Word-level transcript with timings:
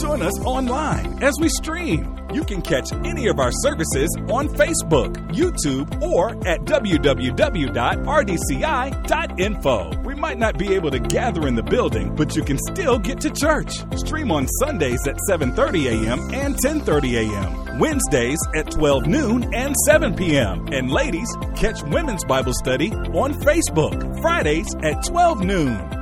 Join 0.00 0.22
us 0.22 0.40
online 0.40 1.22
as 1.22 1.34
we 1.40 1.48
stream. 1.50 2.16
You 2.32 2.42
can 2.44 2.62
catch 2.62 2.90
any 3.04 3.26
of 3.26 3.38
our 3.38 3.52
services 3.52 4.08
on 4.30 4.48
Facebook, 4.48 5.14
YouTube, 5.28 6.00
or 6.00 6.30
at 6.48 6.60
www.rdci.info. 6.64 7.30
We 10.02 10.14
might 10.14 10.38
not 10.38 10.56
be 10.56 10.74
able 10.74 10.90
to 10.92 11.00
gather 11.00 11.46
in 11.46 11.54
the 11.54 11.62
building, 11.62 12.14
but 12.16 12.34
you 12.34 12.42
can 12.42 12.56
still 12.70 12.98
get 12.98 13.20
to 13.20 13.30
church. 13.30 13.72
Stream 13.98 14.30
on 14.30 14.46
Sundays 14.46 15.06
at 15.06 15.16
7:30 15.28 16.06
a.m. 16.06 16.20
and 16.32 16.56
10:30 16.56 17.28
a.m. 17.28 17.78
Wednesdays 17.78 18.38
at 18.54 18.70
12 18.70 19.06
noon 19.06 19.52
and 19.54 19.76
7 19.86 20.14
p.m. 20.14 20.66
And 20.72 20.90
ladies, 20.90 21.36
catch 21.56 21.82
Women's 21.82 22.24
Bible 22.24 22.54
Study 22.54 22.90
on 22.92 23.34
Facebook 23.34 24.20
Fridays 24.22 24.74
at 24.82 25.04
12 25.04 25.44
noon. 25.44 25.99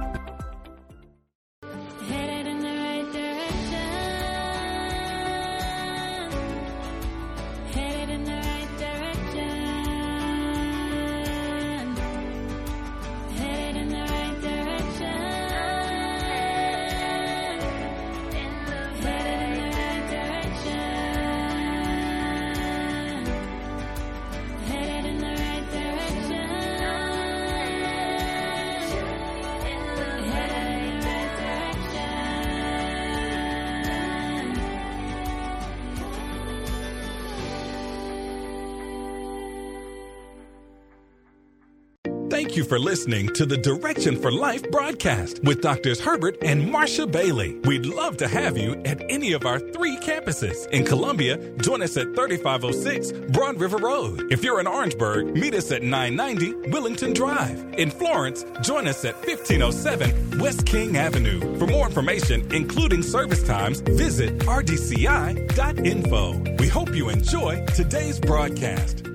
Thank 42.39 42.55
you 42.57 42.63
for 42.63 42.79
listening 42.79 43.27
to 43.31 43.45
the 43.45 43.57
Direction 43.57 44.17
for 44.17 44.31
Life 44.31 44.63
broadcast 44.71 45.43
with 45.43 45.61
Doctors 45.61 45.99
Herbert 45.99 46.37
and 46.41 46.71
Marcia 46.71 47.05
Bailey. 47.05 47.59
We'd 47.65 47.85
love 47.85 48.17
to 48.19 48.29
have 48.29 48.57
you 48.57 48.81
at 48.85 49.03
any 49.11 49.33
of 49.33 49.45
our 49.45 49.59
three 49.59 49.97
campuses. 49.97 50.69
In 50.69 50.85
Columbia, 50.85 51.37
join 51.57 51.83
us 51.83 51.97
at 51.97 52.15
3506 52.15 53.11
Broad 53.33 53.59
River 53.59 53.79
Road. 53.79 54.33
If 54.33 54.45
you're 54.45 54.61
in 54.61 54.69
Orangeburg, 54.69 55.35
meet 55.35 55.53
us 55.53 55.73
at 55.73 55.83
990 55.83 56.71
Willington 56.71 57.13
Drive. 57.13 57.75
In 57.77 57.91
Florence, 57.91 58.45
join 58.63 58.87
us 58.87 59.05
at 59.05 59.17
1507 59.17 60.39
West 60.39 60.65
King 60.65 60.97
Avenue. 60.97 61.41
For 61.59 61.67
more 61.67 61.89
information, 61.89 62.47
including 62.55 63.03
service 63.03 63.43
times, 63.43 63.81
visit 63.81 64.39
rdci.info. 64.39 66.33
We 66.61 66.69
hope 66.69 66.95
you 66.95 67.09
enjoy 67.09 67.67
today's 67.75 68.21
broadcast. 68.21 69.09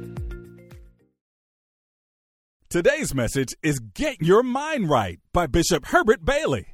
Today's 2.73 3.13
message 3.13 3.53
is 3.61 3.77
Get 3.77 4.19
Your 4.19 4.41
Mind 4.41 4.89
Right 4.89 5.19
by 5.31 5.45
Bishop 5.45 5.85
Herbert 5.85 6.25
Bailey. 6.25 6.73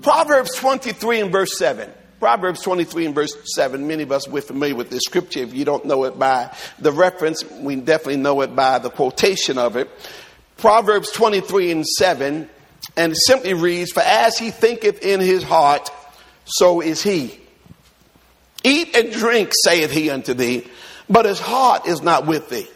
Proverbs 0.00 0.54
23 0.54 1.22
and 1.22 1.32
verse 1.32 1.58
7. 1.58 1.90
Proverbs 2.20 2.62
23 2.62 3.06
and 3.06 3.14
verse 3.16 3.32
7. 3.56 3.84
Many 3.84 4.04
of 4.04 4.12
us, 4.12 4.28
we're 4.28 4.42
familiar 4.42 4.76
with 4.76 4.90
this 4.90 5.02
scripture. 5.02 5.40
If 5.40 5.54
you 5.54 5.64
don't 5.64 5.84
know 5.86 6.04
it 6.04 6.20
by 6.20 6.56
the 6.78 6.92
reference, 6.92 7.42
we 7.50 7.74
definitely 7.74 8.18
know 8.18 8.42
it 8.42 8.54
by 8.54 8.78
the 8.78 8.90
quotation 8.90 9.58
of 9.58 9.74
it. 9.74 9.90
Proverbs 10.56 11.10
23 11.10 11.72
and 11.72 11.84
7. 11.84 12.48
And 12.96 13.10
it 13.10 13.18
simply 13.26 13.54
reads, 13.54 13.90
For 13.90 14.04
as 14.04 14.38
he 14.38 14.52
thinketh 14.52 15.02
in 15.02 15.18
his 15.18 15.42
heart, 15.42 15.90
so 16.44 16.80
is 16.80 17.02
he. 17.02 17.40
Eat 18.62 18.94
and 18.94 19.10
drink, 19.12 19.50
saith 19.64 19.90
he 19.90 20.10
unto 20.10 20.32
thee, 20.32 20.64
but 21.10 21.24
his 21.24 21.40
heart 21.40 21.88
is 21.88 22.02
not 22.02 22.24
with 22.24 22.50
thee. 22.50 22.68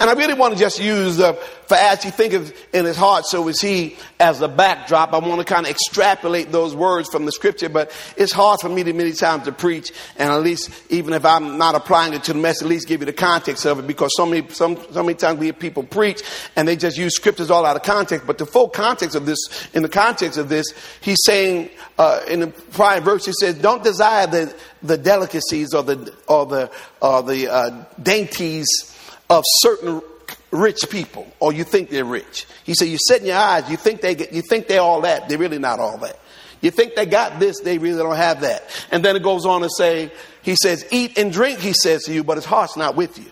And 0.00 0.08
I 0.08 0.14
really 0.14 0.32
want 0.32 0.54
to 0.54 0.58
just 0.58 0.80
use 0.80 1.18
the, 1.18 1.34
for 1.34 1.76
as 1.76 2.02
he 2.02 2.10
thinketh 2.10 2.74
in 2.74 2.86
his 2.86 2.96
heart, 2.96 3.26
so 3.26 3.46
is 3.48 3.60
he 3.60 3.98
as 4.18 4.40
a 4.40 4.48
backdrop. 4.48 5.12
I 5.12 5.18
want 5.18 5.40
to 5.40 5.44
kind 5.44 5.66
of 5.66 5.70
extrapolate 5.70 6.50
those 6.50 6.74
words 6.74 7.10
from 7.10 7.26
the 7.26 7.32
scripture, 7.32 7.68
but 7.68 7.92
it's 8.16 8.32
hard 8.32 8.60
for 8.60 8.70
me 8.70 8.82
to 8.82 8.94
many 8.94 9.12
times 9.12 9.44
to 9.44 9.52
preach, 9.52 9.92
and 10.16 10.32
at 10.32 10.42
least, 10.42 10.70
even 10.88 11.12
if 11.12 11.26
I'm 11.26 11.58
not 11.58 11.74
applying 11.74 12.14
it 12.14 12.24
to 12.24 12.32
the 12.32 12.38
message, 12.38 12.62
at 12.62 12.68
least 12.70 12.88
give 12.88 13.00
you 13.00 13.06
the 13.06 13.12
context 13.12 13.66
of 13.66 13.78
it, 13.78 13.86
because 13.86 14.10
so 14.16 14.24
many, 14.24 14.48
some, 14.48 14.78
so 14.90 15.02
many 15.02 15.16
times 15.16 15.38
we 15.38 15.46
hear 15.46 15.52
people 15.52 15.82
preach, 15.82 16.22
and 16.56 16.66
they 16.66 16.76
just 16.76 16.96
use 16.96 17.14
scriptures 17.14 17.50
all 17.50 17.66
out 17.66 17.76
of 17.76 17.82
context, 17.82 18.26
but 18.26 18.38
the 18.38 18.46
full 18.46 18.70
context 18.70 19.14
of 19.14 19.26
this, 19.26 19.38
in 19.74 19.82
the 19.82 19.88
context 19.90 20.38
of 20.38 20.48
this, 20.48 20.64
he's 21.02 21.20
saying, 21.26 21.68
uh, 21.98 22.22
in 22.26 22.40
the 22.40 22.46
prior 22.46 23.02
verse, 23.02 23.26
he 23.26 23.32
says, 23.38 23.54
don't 23.56 23.84
desire 23.84 24.26
the, 24.26 24.56
the 24.82 24.96
delicacies 24.96 25.74
or 25.74 25.82
the, 25.82 26.14
or 26.26 26.46
the, 26.46 26.70
or 27.02 27.22
the, 27.22 27.52
uh, 27.52 27.84
dainties 28.02 28.96
of 29.30 29.44
certain 29.62 30.02
rich 30.50 30.90
people, 30.90 31.26
or 31.38 31.52
you 31.52 31.64
think 31.64 31.88
they're 31.88 32.04
rich. 32.04 32.46
He 32.64 32.74
said, 32.74 32.88
you 32.88 32.98
set 32.98 33.20
in 33.20 33.28
your 33.28 33.36
eyes, 33.36 33.70
you 33.70 33.76
think 33.76 34.00
they 34.00 34.14
get, 34.16 34.32
you 34.32 34.42
think 34.42 34.66
they're 34.66 34.80
all 34.80 35.02
that. 35.02 35.28
They're 35.28 35.38
really 35.38 35.60
not 35.60 35.78
all 35.78 35.96
that. 35.98 36.18
You 36.60 36.70
think 36.70 36.94
they 36.94 37.06
got 37.06 37.40
this, 37.40 37.60
they 37.60 37.78
really 37.78 37.96
don't 37.96 38.16
have 38.16 38.42
that. 38.42 38.64
And 38.90 39.02
then 39.04 39.16
it 39.16 39.22
goes 39.22 39.46
on 39.46 39.62
to 39.62 39.70
say, 39.70 40.12
he 40.42 40.56
says, 40.62 40.84
eat 40.90 41.16
and 41.16 41.32
drink, 41.32 41.60
he 41.60 41.72
says 41.72 42.02
to 42.04 42.12
you, 42.12 42.22
but 42.24 42.36
his 42.36 42.44
heart's 42.44 42.76
not 42.76 42.96
with 42.96 43.18
you. 43.18 43.30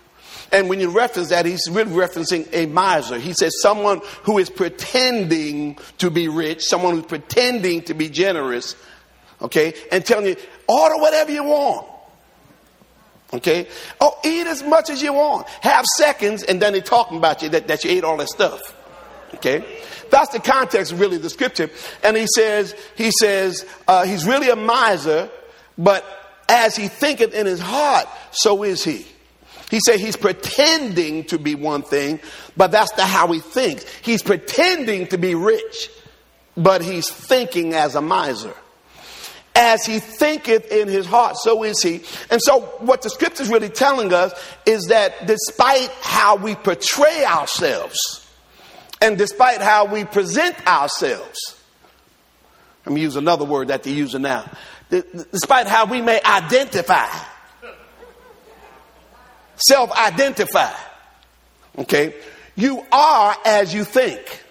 And 0.51 0.71
when 0.71 0.81
you 0.81 0.91
reference 0.91 1.29
that, 1.29 1.45
he's 1.45 1.69
really 1.71 1.91
referencing 1.91 2.49
a 2.55 2.65
miser. 2.67 3.19
He 3.19 3.35
says 3.35 3.61
someone 3.61 4.01
who 4.23 4.39
is 4.39 4.49
pretending 4.49 5.77
to 5.99 6.11
be 6.11 6.29
rich, 6.29 6.65
someone 6.65 6.95
who's 6.95 7.05
pretending 7.05 7.83
to 7.83 7.95
be 7.95 8.09
generous, 8.09 8.75
okay, 9.43 9.75
and 9.93 10.07
telling 10.07 10.27
you, 10.27 10.37
order 10.67 10.97
whatever 10.97 11.33
you 11.33 11.45
want. 11.45 11.87
Okay? 13.33 13.69
Oh, 14.01 14.19
eat 14.25 14.47
as 14.47 14.63
much 14.63 14.91
as 14.91 15.03
you 15.03 15.13
want. 15.13 15.49
Have 15.61 15.85
seconds, 15.97 16.43
and 16.43 16.61
then 16.61 16.73
they're 16.73 16.83
talking 16.83 17.19
about 17.19 17.43
you 17.43 17.51
that, 17.51 17.69
that 17.69 17.85
you 17.85 17.91
ate 17.91 18.05
all 18.05 18.17
that 18.17 18.29
stuff. 18.29 18.75
Okay? 19.35 19.65
That's 20.11 20.31
the 20.31 20.41
context 20.41 20.93
really 20.93 21.19
the 21.19 21.29
scripture. 21.29 21.71
And 22.03 22.17
he 22.17 22.27
says, 22.35 22.75
he 22.97 23.11
says, 23.21 23.67
uh, 23.87 24.05
he's 24.05 24.25
really 24.25 24.49
a 24.49 24.57
miser, 24.57 25.31
but 25.77 26.05
as 26.49 26.75
he 26.75 26.89
thinketh 26.89 27.35
in 27.35 27.47
his 27.47 27.61
heart, 27.61 28.07
so 28.31 28.63
is 28.63 28.83
he. 28.83 29.07
He 29.71 29.81
said 29.81 30.01
he's 30.01 30.17
pretending 30.17 31.25
to 31.25 31.39
be 31.39 31.55
one 31.55 31.83
thing, 31.83 32.21
but 32.57 32.71
that's 32.71 32.93
the 32.93 33.05
how 33.05 33.31
he 33.33 33.41
thinks. 33.41 33.85
He's 34.01 34.23
pretending 34.23 35.09
to 35.09 35.19
be 35.19 35.35
rich, 35.35 35.91
but 36.57 36.81
he's 36.81 37.11
thinking 37.11 37.75
as 37.75 37.95
a 37.95 38.01
miser 38.01 38.55
as 39.59 39.85
he 39.85 39.99
thinketh 39.99 40.71
in 40.71 40.87
his 40.87 41.05
heart, 41.05 41.37
so 41.37 41.65
is 41.65 41.83
he. 41.83 42.01
And 42.31 42.41
so, 42.41 42.61
what 42.79 43.03
the 43.03 43.11
scripture 43.11 43.43
is 43.43 43.51
really 43.51 43.69
telling 43.69 44.13
us 44.13 44.33
is 44.65 44.85
that 44.85 45.27
despite 45.27 45.91
how 46.01 46.37
we 46.37 46.55
portray 46.55 47.25
ourselves, 47.25 48.25
and 49.03 49.19
despite 49.19 49.61
how 49.61 49.85
we 49.87 50.05
present 50.05 50.65
ourselves, 50.67 51.57
let 52.87 52.95
me 52.95 53.01
use 53.01 53.17
another 53.17 53.45
word 53.45 53.69
that 53.69 53.83
they're 53.83 53.93
using 53.93 54.23
now. 54.23 54.49
Despite 54.91 55.67
how 55.67 55.87
we 55.87 56.01
may 56.01 56.23
identify, 56.23 57.09
self 59.57 59.91
identify, 59.93 60.73
okay, 61.79 62.15
you 62.55 62.87
are 62.93 63.37
as 63.45 63.75
you 63.75 63.83
think. 63.83 64.45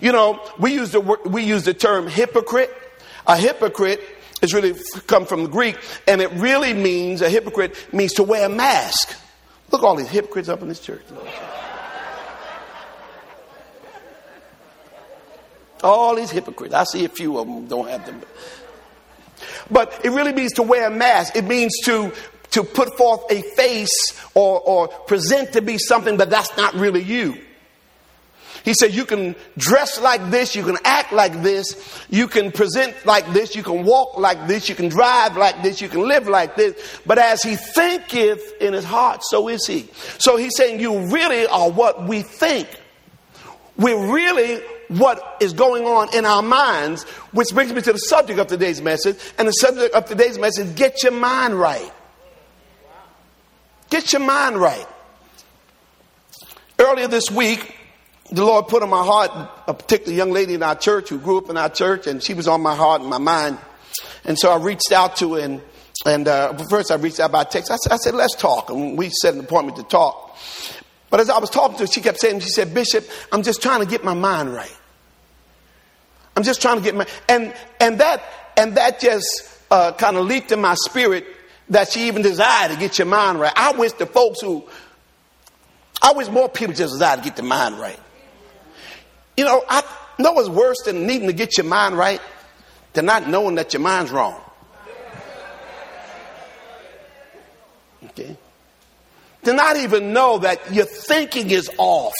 You 0.00 0.10
know, 0.10 0.42
we 0.58 0.72
use 0.72 0.90
the, 0.92 1.00
we 1.00 1.44
use 1.44 1.64
the 1.64 1.74
term 1.74 2.08
hypocrite. 2.08 2.70
A 3.26 3.36
hypocrite 3.36 4.00
is 4.42 4.54
really 4.54 4.74
come 5.06 5.26
from 5.26 5.42
the 5.42 5.48
Greek, 5.48 5.76
and 6.06 6.20
it 6.20 6.30
really 6.32 6.72
means 6.72 7.22
a 7.22 7.28
hypocrite 7.28 7.74
means 7.92 8.12
to 8.14 8.22
wear 8.22 8.46
a 8.46 8.48
mask. 8.48 9.16
Look, 9.70 9.82
all 9.82 9.96
these 9.96 10.08
hypocrites 10.08 10.48
up 10.48 10.62
in 10.62 10.68
this 10.68 10.80
church. 10.80 11.02
All 15.82 16.14
these 16.14 16.30
hypocrites. 16.30 16.74
I 16.74 16.84
see 16.84 17.04
a 17.04 17.08
few 17.08 17.38
of 17.38 17.46
them 17.46 17.66
don't 17.66 17.88
have 17.88 18.06
them. 18.06 18.22
But 19.70 20.04
it 20.04 20.10
really 20.10 20.32
means 20.32 20.52
to 20.54 20.62
wear 20.62 20.86
a 20.86 20.90
mask. 20.90 21.36
It 21.36 21.44
means 21.44 21.72
to 21.84 22.12
to 22.52 22.64
put 22.64 22.96
forth 22.96 23.30
a 23.30 23.42
face 23.42 24.18
or, 24.34 24.60
or 24.60 24.88
present 24.88 25.52
to 25.52 25.60
be 25.60 25.76
something, 25.76 26.16
but 26.16 26.30
that's 26.30 26.56
not 26.56 26.72
really 26.74 27.02
you. 27.02 27.36
He 28.66 28.74
said, 28.74 28.92
You 28.92 29.04
can 29.04 29.36
dress 29.56 30.00
like 30.00 30.30
this, 30.32 30.56
you 30.56 30.64
can 30.64 30.76
act 30.84 31.12
like 31.12 31.40
this, 31.40 32.04
you 32.10 32.26
can 32.26 32.50
present 32.50 32.96
like 33.06 33.32
this, 33.32 33.54
you 33.54 33.62
can 33.62 33.84
walk 33.84 34.18
like 34.18 34.48
this, 34.48 34.68
you 34.68 34.74
can 34.74 34.88
drive 34.88 35.36
like 35.36 35.62
this, 35.62 35.80
you 35.80 35.88
can 35.88 36.00
live 36.00 36.26
like 36.26 36.56
this. 36.56 37.00
But 37.06 37.18
as 37.18 37.44
he 37.44 37.54
thinketh 37.54 38.60
in 38.60 38.72
his 38.72 38.84
heart, 38.84 39.22
so 39.22 39.48
is 39.48 39.64
he. 39.68 39.88
So 40.18 40.36
he's 40.36 40.56
saying, 40.56 40.80
You 40.80 41.12
really 41.12 41.46
are 41.46 41.70
what 41.70 42.08
we 42.08 42.22
think. 42.22 42.68
We're 43.76 44.12
really 44.12 44.60
what 44.88 45.36
is 45.38 45.52
going 45.52 45.84
on 45.84 46.12
in 46.12 46.24
our 46.24 46.42
minds, 46.42 47.04
which 47.30 47.50
brings 47.54 47.72
me 47.72 47.82
to 47.82 47.92
the 47.92 47.98
subject 47.98 48.40
of 48.40 48.48
today's 48.48 48.82
message. 48.82 49.16
And 49.38 49.46
the 49.46 49.52
subject 49.52 49.94
of 49.94 50.06
today's 50.06 50.40
message 50.40 50.74
get 50.74 51.04
your 51.04 51.12
mind 51.12 51.54
right. 51.54 51.92
Get 53.90 54.12
your 54.12 54.22
mind 54.22 54.56
right. 54.56 54.88
Earlier 56.80 57.06
this 57.06 57.30
week, 57.30 57.75
the 58.30 58.44
Lord 58.44 58.68
put 58.68 58.82
on 58.82 58.90
my 58.90 59.04
heart 59.04 59.30
a 59.66 59.74
particular 59.74 60.16
young 60.16 60.32
lady 60.32 60.54
in 60.54 60.62
our 60.62 60.74
church 60.74 61.08
who 61.08 61.18
grew 61.18 61.38
up 61.38 61.48
in 61.48 61.56
our 61.56 61.68
church, 61.68 62.06
and 62.06 62.22
she 62.22 62.34
was 62.34 62.48
on 62.48 62.60
my 62.60 62.74
heart 62.74 63.00
and 63.00 63.10
my 63.10 63.18
mind. 63.18 63.58
And 64.24 64.38
so 64.38 64.50
I 64.50 64.58
reached 64.58 64.92
out 64.92 65.16
to 65.16 65.34
her 65.34 65.40
and, 65.40 65.62
and 66.04 66.28
uh, 66.28 66.56
first 66.68 66.90
I 66.90 66.96
reached 66.96 67.20
out 67.20 67.32
by 67.32 67.44
text. 67.44 67.70
I 67.70 67.76
said, 67.76 67.92
I 67.92 67.96
said, 67.96 68.14
let's 68.14 68.34
talk. 68.34 68.70
And 68.70 68.98
we 68.98 69.10
set 69.10 69.34
an 69.34 69.40
appointment 69.40 69.78
to 69.78 69.84
talk. 69.84 70.36
But 71.10 71.20
as 71.20 71.30
I 71.30 71.38
was 71.38 71.50
talking 71.50 71.76
to 71.78 71.84
her, 71.84 71.86
she 71.86 72.00
kept 72.00 72.20
saying, 72.20 72.40
she 72.40 72.50
said, 72.50 72.74
Bishop, 72.74 73.08
I'm 73.30 73.42
just 73.42 73.62
trying 73.62 73.80
to 73.80 73.86
get 73.86 74.04
my 74.04 74.14
mind 74.14 74.52
right. 74.52 74.76
I'm 76.36 76.42
just 76.42 76.60
trying 76.60 76.78
to 76.78 76.82
get 76.82 76.94
my, 76.94 77.06
and, 77.28 77.54
and 77.80 78.00
that, 78.00 78.22
and 78.56 78.76
that 78.76 79.00
just 79.00 79.60
uh, 79.70 79.92
kind 79.92 80.16
of 80.16 80.26
leaped 80.26 80.52
in 80.52 80.60
my 80.60 80.74
spirit 80.74 81.26
that 81.70 81.90
she 81.90 82.08
even 82.08 82.22
desired 82.22 82.72
to 82.72 82.78
get 82.78 82.98
your 82.98 83.06
mind 83.06 83.40
right. 83.40 83.52
I 83.56 83.72
wish 83.72 83.92
the 83.92 84.06
folks 84.06 84.40
who, 84.40 84.64
I 86.02 86.12
wish 86.12 86.28
more 86.28 86.48
people 86.48 86.74
just 86.74 86.92
desire 86.92 87.16
to 87.16 87.22
get 87.22 87.36
their 87.36 87.46
mind 87.46 87.78
right. 87.78 87.98
You 89.36 89.44
know, 89.44 89.64
I 89.68 89.82
know 90.18 90.32
what's 90.32 90.48
worse 90.48 90.78
than 90.84 91.06
needing 91.06 91.26
to 91.26 91.32
get 91.32 91.58
your 91.58 91.66
mind 91.66 91.96
right 91.96 92.20
than 92.94 93.06
not 93.06 93.28
knowing 93.28 93.56
that 93.56 93.72
your 93.72 93.82
mind's 93.82 94.10
wrong. 94.10 94.40
Okay? 98.06 98.36
To 99.44 99.52
not 99.52 99.76
even 99.76 100.12
know 100.12 100.38
that 100.38 100.72
your 100.72 100.86
thinking 100.86 101.50
is 101.50 101.70
off. 101.78 102.14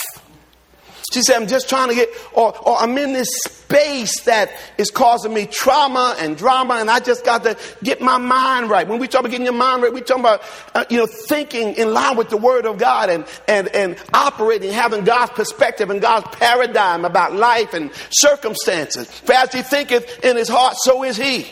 She 1.12 1.22
said, 1.22 1.36
I'm 1.36 1.46
just 1.46 1.68
trying 1.68 1.88
to 1.88 1.94
get, 1.94 2.08
or, 2.32 2.56
or 2.66 2.78
I'm 2.78 2.98
in 2.98 3.12
this 3.12 3.28
space 3.44 4.22
that 4.22 4.50
is 4.76 4.90
causing 4.90 5.32
me 5.32 5.46
trauma 5.46 6.16
and 6.18 6.36
drama, 6.36 6.74
and 6.74 6.90
I 6.90 6.98
just 6.98 7.24
got 7.24 7.44
to 7.44 7.56
get 7.82 8.00
my 8.00 8.18
mind 8.18 8.70
right. 8.70 8.86
When 8.88 8.98
we 8.98 9.06
talk 9.06 9.20
about 9.20 9.30
getting 9.30 9.46
your 9.46 9.54
mind 9.54 9.82
right, 9.82 9.92
we 9.92 10.00
talk 10.00 10.18
about, 10.18 10.42
uh, 10.74 10.84
you 10.90 10.98
know, 10.98 11.06
thinking 11.06 11.74
in 11.74 11.92
line 11.92 12.16
with 12.16 12.28
the 12.28 12.36
Word 12.36 12.66
of 12.66 12.78
God 12.78 13.08
and, 13.08 13.24
and, 13.46 13.68
and 13.68 13.96
operating, 14.12 14.72
having 14.72 15.04
God's 15.04 15.32
perspective 15.32 15.90
and 15.90 16.00
God's 16.00 16.26
paradigm 16.36 17.04
about 17.04 17.34
life 17.34 17.72
and 17.72 17.90
circumstances. 18.10 19.08
For 19.08 19.32
as 19.32 19.52
he 19.52 19.62
thinketh 19.62 20.24
in 20.24 20.36
his 20.36 20.48
heart, 20.48 20.74
so 20.76 21.04
is 21.04 21.16
he. 21.16 21.46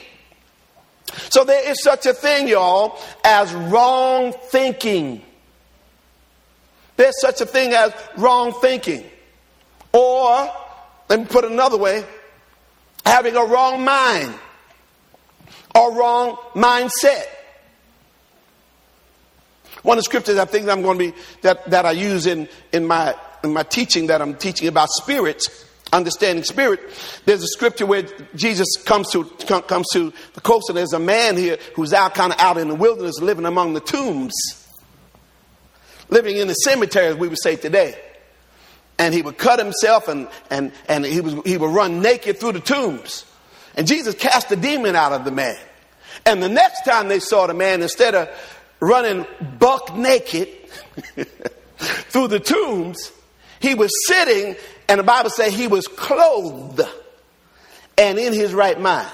So 1.31 1.45
there 1.45 1.71
is 1.71 1.81
such 1.83 2.06
a 2.06 2.12
thing, 2.12 2.49
y'all, 2.49 2.99
as 3.23 3.53
wrong 3.53 4.33
thinking. 4.33 5.23
There's 6.97 7.21
such 7.21 7.41
a 7.41 7.47
thing 7.47 7.73
as 7.73 7.93
wrong 8.17 8.53
thinking. 8.61 9.05
Or, 9.94 10.52
let 11.08 11.20
me 11.20 11.25
put 11.26 11.44
it 11.44 11.52
another 11.52 11.79
way, 11.79 12.05
having 13.06 13.37
a 13.37 13.44
wrong 13.44 13.85
mind 13.85 14.35
or 15.73 15.94
wrong 15.94 16.37
mindset. 16.55 17.25
One 19.82 19.96
of 19.96 20.00
the 20.00 20.05
scriptures 20.05 20.37
I 20.37 20.46
think 20.46 20.69
I'm 20.69 20.82
going 20.82 20.99
to 20.99 21.12
be 21.12 21.19
that, 21.43 21.70
that 21.70 21.87
I 21.87 21.93
use 21.93 22.26
in, 22.26 22.49
in 22.73 22.87
my 22.88 23.14
in 23.44 23.52
my 23.52 23.62
teaching 23.62 24.08
that 24.08 24.20
I'm 24.20 24.35
teaching 24.35 24.67
about 24.67 24.88
spirits, 24.91 25.64
understanding 25.93 26.43
spirit. 26.43 26.81
There's 27.25 27.44
a 27.44 27.49
scripture 27.49 27.87
where 27.87 28.02
Jesus 28.35 28.67
comes 28.85 29.11
to 29.12 29.25
comes 29.69 29.87
to 29.93 30.12
the 30.32 30.41
coast, 30.41 30.70
and 30.70 30.76
there's 30.76 30.93
a 30.93 30.99
man 30.99 31.37
here 31.37 31.58
who's 31.76 31.93
out 31.93 32.14
kind 32.14 32.32
of 32.32 32.41
out 32.41 32.58
in 32.58 32.67
the 32.67 32.75
wilderness, 32.75 33.20
living 33.20 33.44
among 33.44 33.75
the 33.75 33.81
tombs, 33.81 34.35
living 36.08 36.37
in 36.37 36.49
the 36.49 36.55
cemetery, 36.55 37.14
we 37.14 37.29
would 37.29 37.41
say 37.41 37.55
today 37.55 37.96
and 38.99 39.12
he 39.12 39.23
would 39.23 39.38
cut 39.38 39.58
himself 39.58 40.08
and, 40.08 40.29
and, 40.50 40.73
and 40.88 41.05
he, 41.05 41.20
was, 41.20 41.35
he 41.44 41.56
would 41.56 41.70
run 41.70 42.00
naked 42.00 42.38
through 42.38 42.52
the 42.52 42.61
tombs. 42.61 43.25
And 43.76 43.87
Jesus 43.87 44.14
cast 44.14 44.49
the 44.49 44.56
demon 44.56 44.94
out 44.94 45.12
of 45.12 45.25
the 45.25 45.31
man. 45.31 45.58
And 46.25 46.43
the 46.43 46.49
next 46.49 46.85
time 46.85 47.08
they 47.08 47.19
saw 47.19 47.46
the 47.46 47.55
man, 47.55 47.82
instead 47.82 48.14
of 48.14 48.29
running 48.81 49.26
buck 49.58 49.96
naked 49.96 50.49
through 51.76 52.29
the 52.29 52.41
tombs, 52.41 53.12
he 53.61 53.75
was 53.75 53.91
sitting, 54.06 54.56
and 54.88 55.00
the 55.00 55.05
Bible 55.05 55.31
says 55.31 55.55
he 55.55 55.69
was 55.69 55.88
clothed 55.88 56.81
and 57.99 58.19
in 58.19 58.32
his 58.32 58.55
right 58.55 58.79
mind. 58.79 59.11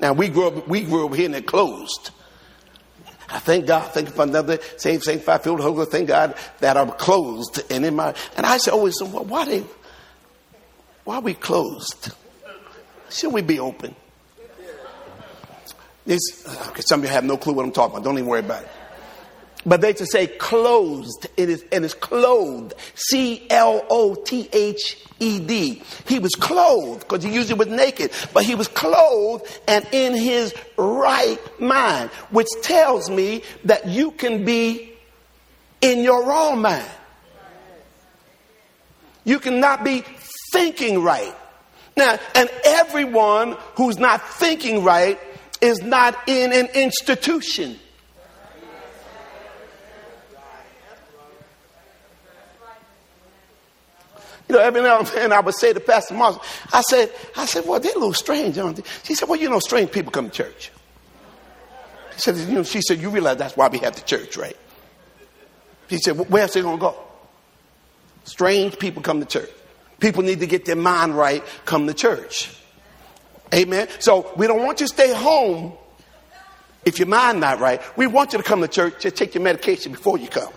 Now 0.00 0.12
we 0.12 0.28
grew 0.28 0.48
up, 0.48 0.68
we 0.68 0.82
grew 0.82 1.06
up 1.06 1.14
hearing 1.14 1.34
it 1.34 1.46
closed. 1.46 2.10
I 3.34 3.40
thank 3.40 3.66
God, 3.66 3.90
thank 3.90 4.08
you 4.08 4.14
for 4.14 4.22
another 4.22 4.60
saved, 4.76 5.02
sanctified, 5.02 5.42
filled, 5.42 5.58
Holy. 5.58 5.86
Thank 5.86 6.06
God 6.06 6.36
that 6.60 6.76
I'm 6.76 6.92
closed 6.92 7.60
and 7.68 7.84
in 7.84 7.96
my. 7.96 8.14
And 8.36 8.46
I 8.46 8.58
said, 8.58 8.74
always, 8.74 8.96
so 8.96 9.06
why 9.06 9.44
they, 9.44 9.64
why 11.02 11.16
are 11.16 11.20
we 11.20 11.34
closed? 11.34 12.12
Should 13.10 13.32
we 13.32 13.42
be 13.42 13.58
open? 13.58 13.96
This, 16.06 16.46
okay, 16.68 16.82
some 16.82 17.00
of 17.00 17.06
you 17.06 17.10
have 17.10 17.24
no 17.24 17.36
clue 17.36 17.54
what 17.54 17.64
I'm 17.64 17.72
talking 17.72 17.96
about. 17.96 18.04
Don't 18.04 18.18
even 18.18 18.28
worry 18.28 18.38
about 18.38 18.62
it. 18.62 18.68
But 19.66 19.80
they 19.80 19.94
to 19.94 20.06
say 20.06 20.26
closed, 20.26 21.26
it 21.36 21.48
is, 21.48 21.64
and 21.72 21.84
it's 21.84 21.94
clothed. 21.94 22.74
C 22.94 23.46
L 23.48 23.84
O 23.88 24.14
T 24.14 24.48
H 24.52 24.98
E 25.20 25.40
D. 25.40 25.82
He 26.06 26.18
was 26.18 26.34
clothed 26.34 27.00
because 27.00 27.24
he 27.24 27.32
usually 27.32 27.58
was 27.58 27.68
naked, 27.68 28.10
but 28.34 28.44
he 28.44 28.54
was 28.54 28.68
clothed 28.68 29.46
and 29.66 29.86
in 29.92 30.14
his 30.14 30.54
right 30.76 31.38
mind, 31.60 32.10
which 32.30 32.48
tells 32.62 33.08
me 33.08 33.42
that 33.64 33.86
you 33.88 34.10
can 34.10 34.44
be 34.44 34.92
in 35.80 36.02
your 36.02 36.26
wrong 36.26 36.60
mind. 36.60 36.90
You 39.24 39.38
cannot 39.38 39.82
be 39.82 40.04
thinking 40.52 41.02
right. 41.02 41.34
Now, 41.96 42.18
and 42.34 42.50
everyone 42.64 43.56
who's 43.76 43.98
not 43.98 44.20
thinking 44.28 44.84
right 44.84 45.18
is 45.62 45.80
not 45.80 46.28
in 46.28 46.52
an 46.52 46.66
institution. 46.74 47.78
You 54.48 54.56
know, 54.56 54.60
every 54.60 54.82
now 54.82 54.98
and 54.98 55.06
then 55.08 55.32
I 55.32 55.40
would 55.40 55.54
say 55.54 55.72
to 55.72 55.80
Pastor 55.80 56.14
Marcia, 56.14 56.38
I 56.72 56.82
said, 56.82 57.10
I 57.36 57.46
said, 57.46 57.64
well, 57.66 57.80
a 57.80 57.82
little 57.82 58.12
strange, 58.12 58.58
aren't 58.58 58.76
they? 58.76 58.82
She 59.02 59.14
said, 59.14 59.28
well, 59.28 59.40
you 59.40 59.48
know, 59.48 59.58
strange 59.58 59.90
people 59.90 60.12
come 60.12 60.28
to 60.28 60.36
church. 60.36 60.70
She 62.14 62.20
said, 62.20 62.36
you 62.36 62.54
know, 62.54 62.62
she 62.62 62.80
said, 62.82 63.00
you 63.00 63.10
realize 63.10 63.38
that's 63.38 63.56
why 63.56 63.68
we 63.68 63.78
have 63.78 63.96
the 63.96 64.02
church, 64.02 64.36
right? 64.36 64.56
She 65.88 65.98
said, 65.98 66.16
well, 66.16 66.26
where's 66.28 66.52
they 66.52 66.62
going 66.62 66.76
to 66.76 66.80
go? 66.80 66.96
Strange 68.24 68.78
people 68.78 69.02
come 69.02 69.20
to 69.20 69.26
church. 69.26 69.50
People 69.98 70.22
need 70.22 70.40
to 70.40 70.46
get 70.46 70.64
their 70.64 70.76
mind 70.76 71.16
right, 71.16 71.42
come 71.64 71.86
to 71.86 71.94
church. 71.94 72.54
Amen. 73.54 73.88
So 73.98 74.32
we 74.36 74.46
don't 74.46 74.62
want 74.62 74.80
you 74.80 74.86
to 74.86 74.92
stay 74.92 75.14
home 75.14 75.72
if 76.84 76.98
your 76.98 77.08
mind 77.08 77.40
not 77.40 77.60
right. 77.60 77.80
We 77.96 78.06
want 78.06 78.32
you 78.32 78.38
to 78.38 78.44
come 78.44 78.60
to 78.60 78.68
church. 78.68 79.00
Just 79.00 79.16
take 79.16 79.34
your 79.34 79.42
medication 79.42 79.92
before 79.92 80.18
you 80.18 80.28
come. 80.28 80.52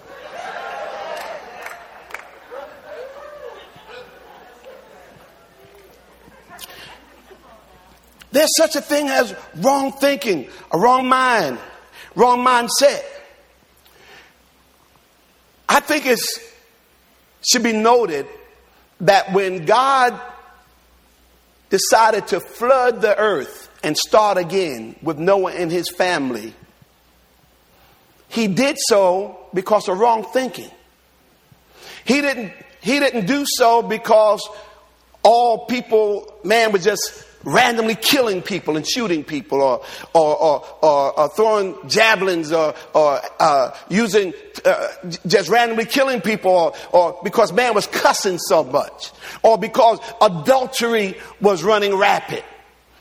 There's 8.37 8.55
such 8.55 8.75
a 8.75 8.81
thing 8.81 9.09
as 9.09 9.35
wrong 9.55 9.91
thinking, 9.91 10.47
a 10.71 10.77
wrong 10.77 11.09
mind, 11.09 11.57
wrong 12.13 12.45
mindset. 12.45 13.01
I 15.67 15.79
think 15.79 16.05
it 16.05 16.19
should 17.41 17.63
be 17.63 17.73
noted 17.73 18.27
that 19.01 19.33
when 19.33 19.65
God 19.65 20.21
decided 21.71 22.27
to 22.27 22.39
flood 22.39 23.01
the 23.01 23.17
earth 23.17 23.71
and 23.81 23.97
start 23.97 24.37
again 24.37 24.95
with 25.01 25.17
Noah 25.17 25.53
and 25.53 25.71
his 25.71 25.89
family, 25.89 26.53
he 28.29 28.47
did 28.47 28.77
so 28.87 29.39
because 29.51 29.89
of 29.89 29.97
wrong 29.97 30.23
thinking. 30.23 30.69
He 32.05 32.21
didn't, 32.21 32.53
he 32.81 32.99
didn't 32.99 33.25
do 33.25 33.45
so 33.47 33.81
because 33.81 34.47
all 35.23 35.65
people, 35.65 36.39
man 36.43 36.71
was 36.71 36.83
just 36.83 37.23
randomly 37.43 37.95
killing 37.95 38.41
people 38.41 38.77
and 38.77 38.87
shooting 38.87 39.23
people 39.23 39.61
or, 39.61 39.81
or, 40.13 40.37
or, 40.37 40.65
or, 40.81 41.19
or 41.19 41.29
throwing 41.29 41.75
javelins 41.87 42.51
or, 42.51 42.73
or 42.93 43.19
uh, 43.39 43.71
using, 43.89 44.33
uh, 44.65 44.87
just 45.25 45.49
randomly 45.49 45.85
killing 45.85 46.21
people 46.21 46.51
or, 46.51 46.73
or 46.91 47.19
because 47.23 47.53
man 47.53 47.73
was 47.73 47.87
cussing 47.87 48.37
so 48.37 48.63
much 48.63 49.11
or 49.43 49.57
because 49.57 49.99
adultery 50.21 51.17
was 51.41 51.63
running 51.63 51.95
rapid. 51.95 52.43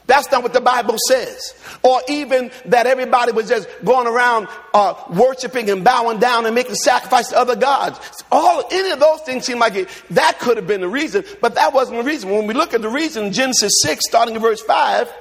That's 0.07 0.31
not 0.31 0.45
what 0.45 0.53
the 0.53 0.61
Bible 0.61 0.97
says. 1.09 1.55
Or 1.83 2.01
even 2.09 2.53
that 2.67 2.87
everybody 2.87 3.33
was 3.33 3.49
just 3.49 3.69
going 3.85 4.07
around 4.07 4.47
uh, 4.73 4.95
worshiping 5.11 5.69
and 5.69 5.83
bowing 5.83 6.21
down 6.21 6.47
and 6.47 6.55
making 6.55 6.77
sacrifice 6.77 7.29
to 7.31 7.39
other 7.39 7.57
gods. 7.57 7.99
All 8.31 8.63
any 8.71 8.91
of 8.91 9.01
those 9.01 9.21
things 9.23 9.45
seem 9.45 9.59
like 9.59 9.75
it, 9.75 9.89
that 10.11 10.39
could 10.39 10.59
have 10.59 10.67
been 10.67 10.81
the 10.81 10.89
reason, 10.89 11.25
but 11.41 11.57
that 11.57 11.73
wasn't 11.73 11.99
the 11.99 12.05
reason. 12.05 12.31
When 12.31 12.47
we 12.47 12.55
look 12.55 12.73
at 12.73 12.83
the 12.83 12.89
reason, 12.89 13.33
Genesis 13.33 13.73
six, 13.83 14.05
starting 14.09 14.37
in 14.37 14.41
verse 14.41 14.63
five, 14.63 15.13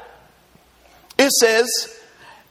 it 1.18 1.32
says, 1.32 1.68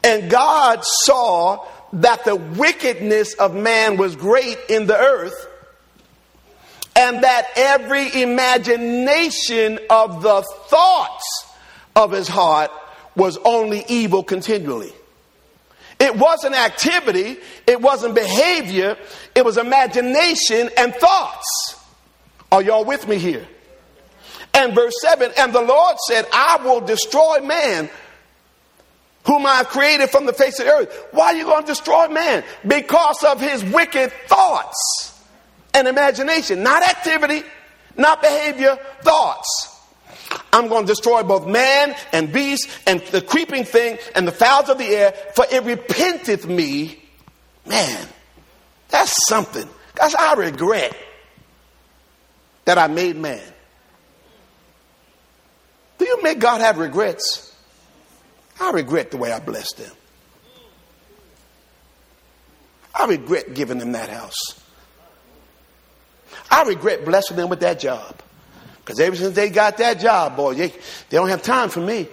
"And 0.03 0.29
God 0.29 0.85
saw 0.85 1.65
that 1.93 2.25
the 2.25 2.35
wickedness 2.35 3.35
of 3.35 3.55
man 3.55 3.97
was 3.97 4.17
great 4.17 4.59
in 4.69 4.87
the 4.87 4.99
earth." 4.99 5.49
And 6.97 7.23
that 7.25 7.47
every 7.57 8.23
imagination 8.23 9.81
of 9.91 10.23
the 10.23 10.43
thoughts 10.69 11.47
of 11.97 12.13
his 12.13 12.29
heart 12.29 12.71
was 13.17 13.39
only 13.45 13.85
evil 13.89 14.23
continually. 14.23 14.93
It 16.01 16.17
wasn't 16.17 16.55
activity, 16.55 17.37
it 17.67 17.81
wasn't 17.81 18.15
behavior, 18.15 18.97
it 19.35 19.45
was 19.45 19.57
imagination 19.57 20.71
and 20.77 20.95
thoughts. 20.95 21.81
Are 22.51 22.63
y'all 22.63 22.85
with 22.85 23.07
me 23.09 23.19
here? 23.19 23.47
And 24.53 24.75
verse 24.75 24.95
7 25.03 25.33
And 25.37 25.53
the 25.53 25.63
Lord 25.63 25.97
said, 26.09 26.27
I 26.33 26.59
will 26.65 26.81
destroy 26.81 27.41
man 27.41 27.89
whom 29.27 29.47
I 29.47 29.57
have 29.57 29.69
created 29.69 30.11
from 30.11 30.27
the 30.27 30.33
face 30.33 30.59
of 30.59 30.67
the 30.67 30.73
earth. 30.73 31.07
Why 31.13 31.27
are 31.27 31.35
you 31.35 31.45
going 31.45 31.63
to 31.63 31.67
destroy 31.67 32.09
man? 32.09 32.45
Because 32.67 33.25
of 33.25 33.41
his 33.41 33.65
wicked 33.65 34.13
thoughts 34.27 35.23
and 35.73 35.89
imagination, 35.89 36.63
not 36.63 36.83
activity, 36.83 37.43
not 37.97 38.21
behavior, 38.21 38.79
thoughts. 39.03 39.74
I'm 40.53 40.69
going 40.69 40.83
to 40.85 40.87
destroy 40.87 41.23
both 41.23 41.47
man 41.47 41.95
and 42.13 42.33
beast 42.33 42.69
and 42.87 43.01
the 43.07 43.21
creeping 43.21 43.65
thing 43.65 43.99
and 44.15 44.27
the 44.27 44.33
fowls 44.33 44.69
of 44.69 44.79
the 44.79 44.87
air, 44.87 45.13
for 45.35 45.45
it 45.51 45.65
repenteth 45.65 46.47
me. 46.47 47.03
Man, 47.67 48.09
that's 48.89 49.15
something. 49.29 49.69
Because 49.93 50.15
I 50.15 50.35
regret 50.35 50.97
that 52.65 52.79
I 52.79 52.89
made 52.89 53.17
man. 53.17 53.43
Do 55.99 56.05
you 56.05 56.23
make 56.23 56.39
God 56.39 56.61
have 56.61 56.79
regrets? 56.79 57.55
I 58.61 58.71
regret 58.71 59.11
the 59.11 59.17
way 59.17 59.33
I 59.33 59.41
blessed 59.41 59.79
them. 59.79 59.93
I 62.95 63.07
regret 63.07 63.55
giving 63.55 63.79
them 63.79 63.93
that 63.93 64.09
house. 64.09 64.61
I 66.51 66.63
regret 66.63 67.05
blessing 67.05 67.37
them 67.37 67.49
with 67.49 67.61
that 67.61 67.81
job. 67.81 68.21
Because 68.85 69.01
ever 69.01 69.17
since 69.17 69.35
they 69.35 69.49
got 69.49 69.79
that 69.79 69.99
job, 69.99 70.37
boy, 70.37 70.55
they, 70.55 70.69
they 70.69 70.77
don't 71.17 71.29
have 71.29 71.43
time 71.43 71.71
for 71.71 71.81
me. 71.81 72.07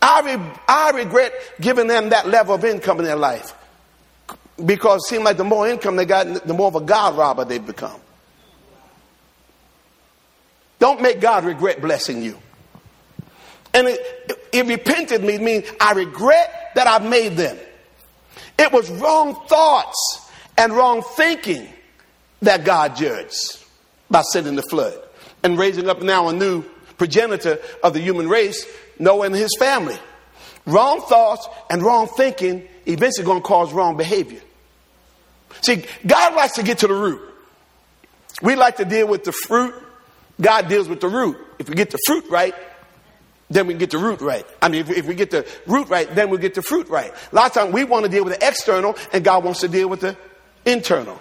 I, 0.00 0.20
re, 0.20 0.52
I 0.68 0.90
regret 0.90 1.32
giving 1.60 1.88
them 1.88 2.10
that 2.10 2.28
level 2.28 2.54
of 2.54 2.64
income 2.64 3.00
in 3.00 3.04
their 3.04 3.16
life. 3.16 3.52
Because 4.64 5.02
it 5.04 5.08
seemed 5.08 5.24
like 5.24 5.38
the 5.38 5.44
more 5.44 5.68
income 5.68 5.96
they 5.96 6.04
got, 6.04 6.46
the 6.46 6.54
more 6.54 6.68
of 6.68 6.76
a 6.76 6.80
God 6.80 7.16
robber 7.16 7.44
they've 7.44 7.64
become. 7.64 8.00
Don't 10.78 11.02
make 11.02 11.20
God 11.20 11.44
regret 11.44 11.80
blessing 11.80 12.22
you. 12.22 12.38
And 13.74 13.88
it, 13.88 14.00
it, 14.52 14.66
repented 14.66 15.22
me 15.22 15.64
I 15.80 15.92
regret 15.92 16.70
that 16.76 16.86
I 16.86 17.04
made 17.04 17.36
them. 17.36 17.58
It 18.56 18.72
was 18.72 18.88
wrong 18.90 19.34
thoughts 19.48 20.30
and 20.56 20.72
wrong 20.72 21.02
thinking 21.02 21.68
that 22.42 22.64
God 22.64 22.94
judged 22.94 23.64
by 24.10 24.22
sending 24.22 24.56
the 24.56 24.62
flood 24.62 24.98
and 25.42 25.58
raising 25.58 25.88
up 25.88 26.02
now 26.02 26.28
a 26.28 26.32
new 26.32 26.64
progenitor 26.96 27.58
of 27.82 27.92
the 27.92 28.00
human 28.00 28.28
race, 28.28 28.66
Noah 28.98 29.26
and 29.26 29.34
his 29.34 29.54
family. 29.58 29.96
Wrong 30.66 31.00
thoughts 31.02 31.48
and 31.70 31.82
wrong 31.82 32.08
thinking 32.08 32.68
eventually 32.86 33.24
going 33.24 33.40
to 33.40 33.46
cause 33.46 33.72
wrong 33.72 33.96
behavior. 33.96 34.40
See, 35.62 35.84
God 36.06 36.34
likes 36.34 36.54
to 36.54 36.62
get 36.62 36.78
to 36.78 36.86
the 36.86 36.94
root. 36.94 37.22
We 38.42 38.54
like 38.54 38.76
to 38.76 38.84
deal 38.84 39.08
with 39.08 39.24
the 39.24 39.32
fruit. 39.32 39.74
God 40.40 40.68
deals 40.68 40.88
with 40.88 41.00
the 41.00 41.08
root. 41.08 41.36
If 41.58 41.68
we 41.68 41.74
get 41.74 41.90
the 41.90 41.98
fruit 42.06 42.24
right, 42.30 42.54
then 43.50 43.66
we 43.66 43.74
get 43.74 43.90
the 43.90 43.98
root 43.98 44.20
right. 44.20 44.46
I 44.60 44.68
mean, 44.68 44.82
if 44.82 44.88
we, 44.88 44.96
if 44.96 45.06
we 45.06 45.14
get 45.14 45.30
the 45.30 45.46
root 45.66 45.88
right, 45.88 46.12
then 46.14 46.30
we 46.30 46.38
get 46.38 46.54
the 46.54 46.62
fruit 46.62 46.88
right. 46.88 47.12
A 47.32 47.34
lot 47.34 47.46
of 47.46 47.52
times 47.52 47.72
we 47.72 47.84
want 47.84 48.04
to 48.04 48.10
deal 48.10 48.24
with 48.24 48.38
the 48.38 48.46
external, 48.46 48.96
and 49.12 49.24
God 49.24 49.42
wants 49.44 49.60
to 49.60 49.68
deal 49.68 49.88
with 49.88 50.00
the 50.00 50.16
internal. 50.66 51.20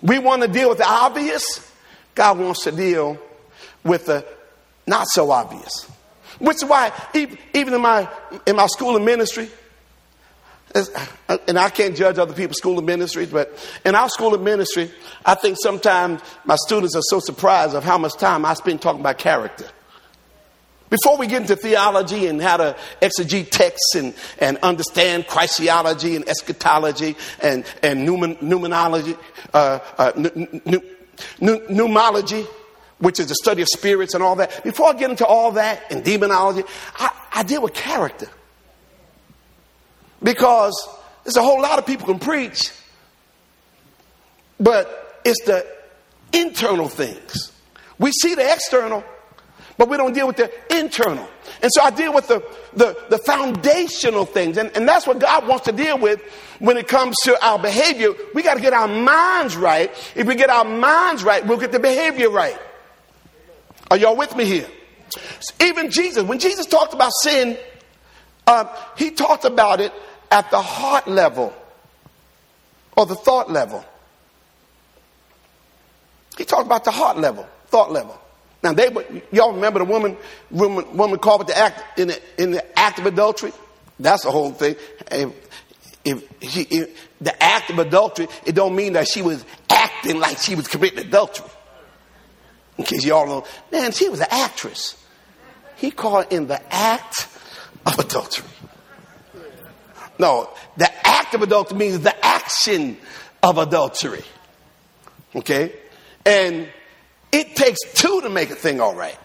We 0.00 0.18
want 0.18 0.42
to 0.42 0.48
deal 0.48 0.70
with 0.70 0.78
the 0.78 0.88
obvious, 0.88 1.67
God 2.18 2.40
wants 2.40 2.64
to 2.64 2.72
deal 2.72 3.16
with 3.84 4.06
the 4.06 4.26
not 4.88 5.06
so 5.06 5.30
obvious. 5.30 5.88
Which 6.40 6.56
is 6.56 6.64
why, 6.64 6.90
even 7.14 7.74
in 7.74 7.80
my, 7.80 8.08
in 8.44 8.56
my 8.56 8.66
school 8.66 8.96
of 8.96 9.02
ministry, 9.02 9.48
and 10.74 11.56
I 11.56 11.70
can't 11.70 11.96
judge 11.96 12.18
other 12.18 12.34
people's 12.34 12.58
school 12.58 12.76
of 12.76 12.84
ministries, 12.84 13.28
but 13.28 13.56
in 13.84 13.94
our 13.94 14.08
school 14.08 14.34
of 14.34 14.42
ministry, 14.42 14.90
I 15.24 15.36
think 15.36 15.58
sometimes 15.62 16.20
my 16.44 16.56
students 16.56 16.96
are 16.96 17.02
so 17.02 17.20
surprised 17.20 17.76
of 17.76 17.84
how 17.84 17.98
much 17.98 18.14
time 18.14 18.44
I 18.44 18.54
spend 18.54 18.82
talking 18.82 19.00
about 19.00 19.18
character. 19.18 19.68
Before 20.90 21.18
we 21.18 21.28
get 21.28 21.42
into 21.42 21.54
theology 21.54 22.26
and 22.26 22.42
how 22.42 22.56
to 22.56 22.76
exegete 23.00 23.50
texts 23.50 23.94
and, 23.94 24.12
and 24.40 24.56
understand 24.58 25.28
Christology 25.28 26.16
and 26.16 26.28
eschatology 26.28 27.14
and, 27.40 27.64
and 27.80 28.08
numen, 28.08 28.40
numenology, 28.40 29.16
uh, 29.54 29.78
uh, 29.98 30.80
pneumology, 31.40 32.46
which 32.98 33.20
is 33.20 33.28
the 33.28 33.34
study 33.34 33.62
of 33.62 33.68
spirits 33.68 34.14
and 34.14 34.22
all 34.22 34.36
that, 34.36 34.62
before 34.64 34.88
I 34.88 34.92
get 34.94 35.10
into 35.10 35.26
all 35.26 35.52
that 35.52 35.90
and 35.90 36.04
demonology, 36.04 36.64
I, 36.96 37.10
I 37.32 37.42
deal 37.42 37.62
with 37.62 37.74
character. 37.74 38.28
Because 40.22 40.74
there's 41.24 41.36
a 41.36 41.42
whole 41.42 41.62
lot 41.62 41.78
of 41.78 41.86
people 41.86 42.06
can 42.06 42.18
preach, 42.18 42.72
but 44.58 45.20
it's 45.24 45.44
the 45.44 45.66
internal 46.32 46.88
things. 46.88 47.52
We 47.98 48.10
see 48.12 48.34
the 48.34 48.52
external, 48.52 49.04
but 49.78 49.88
we 49.88 49.96
don't 49.96 50.12
deal 50.12 50.26
with 50.26 50.36
the 50.36 50.52
internal. 50.76 51.26
And 51.62 51.70
so 51.72 51.82
I 51.82 51.90
deal 51.90 52.12
with 52.12 52.26
the, 52.26 52.44
the, 52.74 52.98
the 53.08 53.18
foundational 53.18 54.26
things. 54.26 54.58
And, 54.58 54.76
and 54.76 54.86
that's 54.86 55.06
what 55.06 55.20
God 55.20 55.46
wants 55.46 55.66
to 55.66 55.72
deal 55.72 55.96
with 55.96 56.20
when 56.58 56.76
it 56.76 56.88
comes 56.88 57.16
to 57.24 57.42
our 57.44 57.60
behavior. 57.60 58.12
We 58.34 58.42
got 58.42 58.54
to 58.54 58.60
get 58.60 58.72
our 58.72 58.88
minds 58.88 59.56
right. 59.56 59.90
If 60.16 60.26
we 60.26 60.34
get 60.34 60.50
our 60.50 60.64
minds 60.64 61.22
right, 61.22 61.46
we'll 61.46 61.58
get 61.58 61.70
the 61.70 61.78
behavior 61.78 62.28
right. 62.28 62.58
Are 63.90 63.96
y'all 63.96 64.16
with 64.16 64.34
me 64.36 64.44
here? 64.44 64.68
Even 65.60 65.90
Jesus, 65.90 66.24
when 66.24 66.40
Jesus 66.40 66.66
talked 66.66 66.92
about 66.92 67.12
sin, 67.22 67.56
um, 68.48 68.68
he 68.96 69.12
talked 69.12 69.44
about 69.44 69.80
it 69.80 69.92
at 70.30 70.50
the 70.50 70.60
heart 70.60 71.06
level 71.06 71.54
or 72.96 73.06
the 73.06 73.14
thought 73.14 73.50
level. 73.50 73.84
He 76.36 76.44
talked 76.44 76.66
about 76.66 76.84
the 76.84 76.90
heart 76.90 77.16
level, 77.16 77.48
thought 77.68 77.92
level. 77.92 78.20
Now 78.62 78.72
they, 78.72 78.90
y'all 79.30 79.52
remember 79.52 79.78
the 79.78 79.84
woman, 79.84 80.16
woman, 80.50 80.96
woman 80.96 81.18
caught 81.18 81.38
with 81.38 81.48
the 81.48 81.56
act 81.56 81.98
in 81.98 82.08
the, 82.08 82.20
in 82.42 82.50
the 82.50 82.78
act 82.78 82.98
of 82.98 83.06
adultery? 83.06 83.52
That's 84.00 84.24
the 84.24 84.30
whole 84.30 84.52
thing. 84.52 84.76
If, 85.10 85.32
if 86.04 86.50
she, 86.50 86.62
if 86.62 87.08
the 87.20 87.40
act 87.42 87.70
of 87.70 87.78
adultery, 87.78 88.28
it 88.44 88.54
don't 88.54 88.74
mean 88.74 88.94
that 88.94 89.08
she 89.08 89.22
was 89.22 89.44
acting 89.70 90.18
like 90.18 90.38
she 90.38 90.54
was 90.54 90.66
committing 90.66 91.00
adultery. 91.00 91.48
In 92.78 92.84
case 92.84 93.04
y'all 93.04 93.26
know, 93.26 93.44
man, 93.72 93.92
she 93.92 94.08
was 94.08 94.20
an 94.20 94.28
actress. 94.30 94.96
He 95.76 95.90
caught 95.90 96.32
in 96.32 96.46
the 96.46 96.60
act 96.72 97.28
of 97.86 97.98
adultery. 97.98 98.48
No, 100.18 100.50
the 100.76 100.90
act 101.06 101.34
of 101.34 101.42
adultery 101.42 101.78
means 101.78 102.00
the 102.00 102.24
action 102.24 102.96
of 103.42 103.58
adultery. 103.58 104.24
Okay? 105.34 105.72
And 106.26 106.68
it 107.32 107.56
takes 107.56 107.78
two 107.94 108.20
to 108.22 108.30
make 108.30 108.50
a 108.50 108.54
thing 108.54 108.80
all 108.80 108.94
right. 108.94 109.18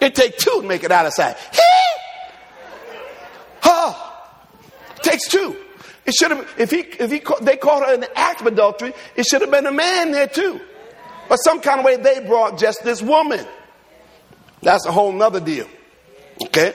It 0.00 0.14
takes 0.14 0.42
two 0.42 0.62
to 0.62 0.66
make 0.66 0.82
it 0.82 0.90
out 0.90 1.06
of 1.06 1.12
sight. 1.12 1.36
Huh. 3.60 3.94
Takes 5.02 5.28
two. 5.28 5.56
It 6.06 6.14
should 6.14 6.30
have, 6.30 6.54
if 6.58 6.70
he, 6.70 6.78
if 6.78 7.10
he, 7.10 7.22
they 7.42 7.56
caught 7.56 7.86
her 7.86 7.96
the 7.96 8.18
act 8.18 8.40
of 8.40 8.46
adultery, 8.46 8.92
it 9.14 9.26
should 9.26 9.42
have 9.42 9.50
been 9.50 9.66
a 9.66 9.72
man 9.72 10.10
there 10.12 10.26
too. 10.26 10.60
But 11.28 11.36
some 11.36 11.60
kind 11.60 11.78
of 11.78 11.84
way 11.84 11.96
they 11.96 12.20
brought 12.20 12.58
just 12.58 12.82
this 12.82 13.00
woman. 13.02 13.46
That's 14.62 14.86
a 14.86 14.92
whole 14.92 15.12
nother 15.12 15.40
deal. 15.40 15.68
Okay? 16.46 16.74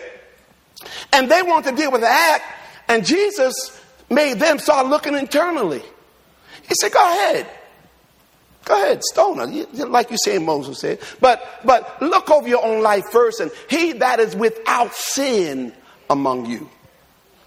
And 1.12 1.30
they 1.30 1.42
want 1.42 1.66
to 1.66 1.72
deal 1.76 1.92
with 1.92 2.02
the 2.02 2.10
act, 2.10 2.44
and 2.88 3.06
Jesus 3.06 3.82
made 4.10 4.40
them 4.40 4.60
start 4.60 4.88
looking 4.88 5.16
internally. 5.16 5.82
He 6.68 6.74
said, 6.80 6.92
Go 6.92 7.02
ahead. 7.02 7.48
Go 8.66 8.74
ahead, 8.74 9.04
stone 9.04 9.38
like 9.92 10.10
you 10.10 10.18
say 10.24 10.40
Moses 10.40 10.80
said. 10.80 11.00
But 11.22 11.62
but 11.64 12.02
look 12.02 12.32
over 12.32 12.48
your 12.48 12.66
own 12.66 12.82
life 12.82 13.04
first, 13.12 13.40
and 13.40 13.52
he 13.70 13.94
that 13.94 14.20
is 14.20 14.36
without 14.36 14.94
sin 14.94 15.72
among 16.10 16.48
you. 16.48 16.70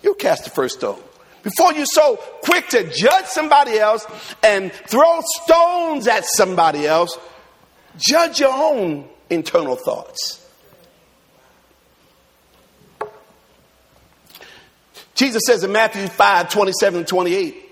You 0.02 0.14
cast 0.14 0.44
the 0.44 0.50
first 0.50 0.78
stone. 0.78 1.00
Before 1.42 1.72
you're 1.72 1.86
so 1.86 2.16
quick 2.42 2.68
to 2.68 2.88
judge 2.88 3.26
somebody 3.26 3.78
else 3.78 4.06
and 4.44 4.72
throw 4.72 5.20
stones 5.42 6.06
at 6.06 6.24
somebody 6.24 6.86
else, 6.86 7.18
judge 7.96 8.38
your 8.38 8.52
own 8.52 9.08
internal 9.28 9.74
thoughts. 9.74 10.46
Jesus 15.14 15.42
says 15.46 15.64
in 15.64 15.72
Matthew 15.72 16.06
5 16.06 16.48
27 16.48 16.98
and 17.00 17.08
28, 17.08 17.67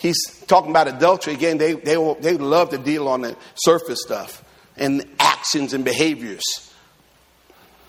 he's 0.00 0.18
talking 0.46 0.70
about 0.70 0.88
adultery. 0.88 1.34
Again, 1.34 1.58
they, 1.58 1.74
they, 1.74 1.94
they 2.20 2.36
love 2.36 2.70
to 2.70 2.78
deal 2.78 3.08
on 3.08 3.22
the 3.22 3.36
surface 3.54 4.02
stuff 4.02 4.44
and 4.76 5.04
actions 5.18 5.72
and 5.72 5.84
behaviors. 5.84 6.42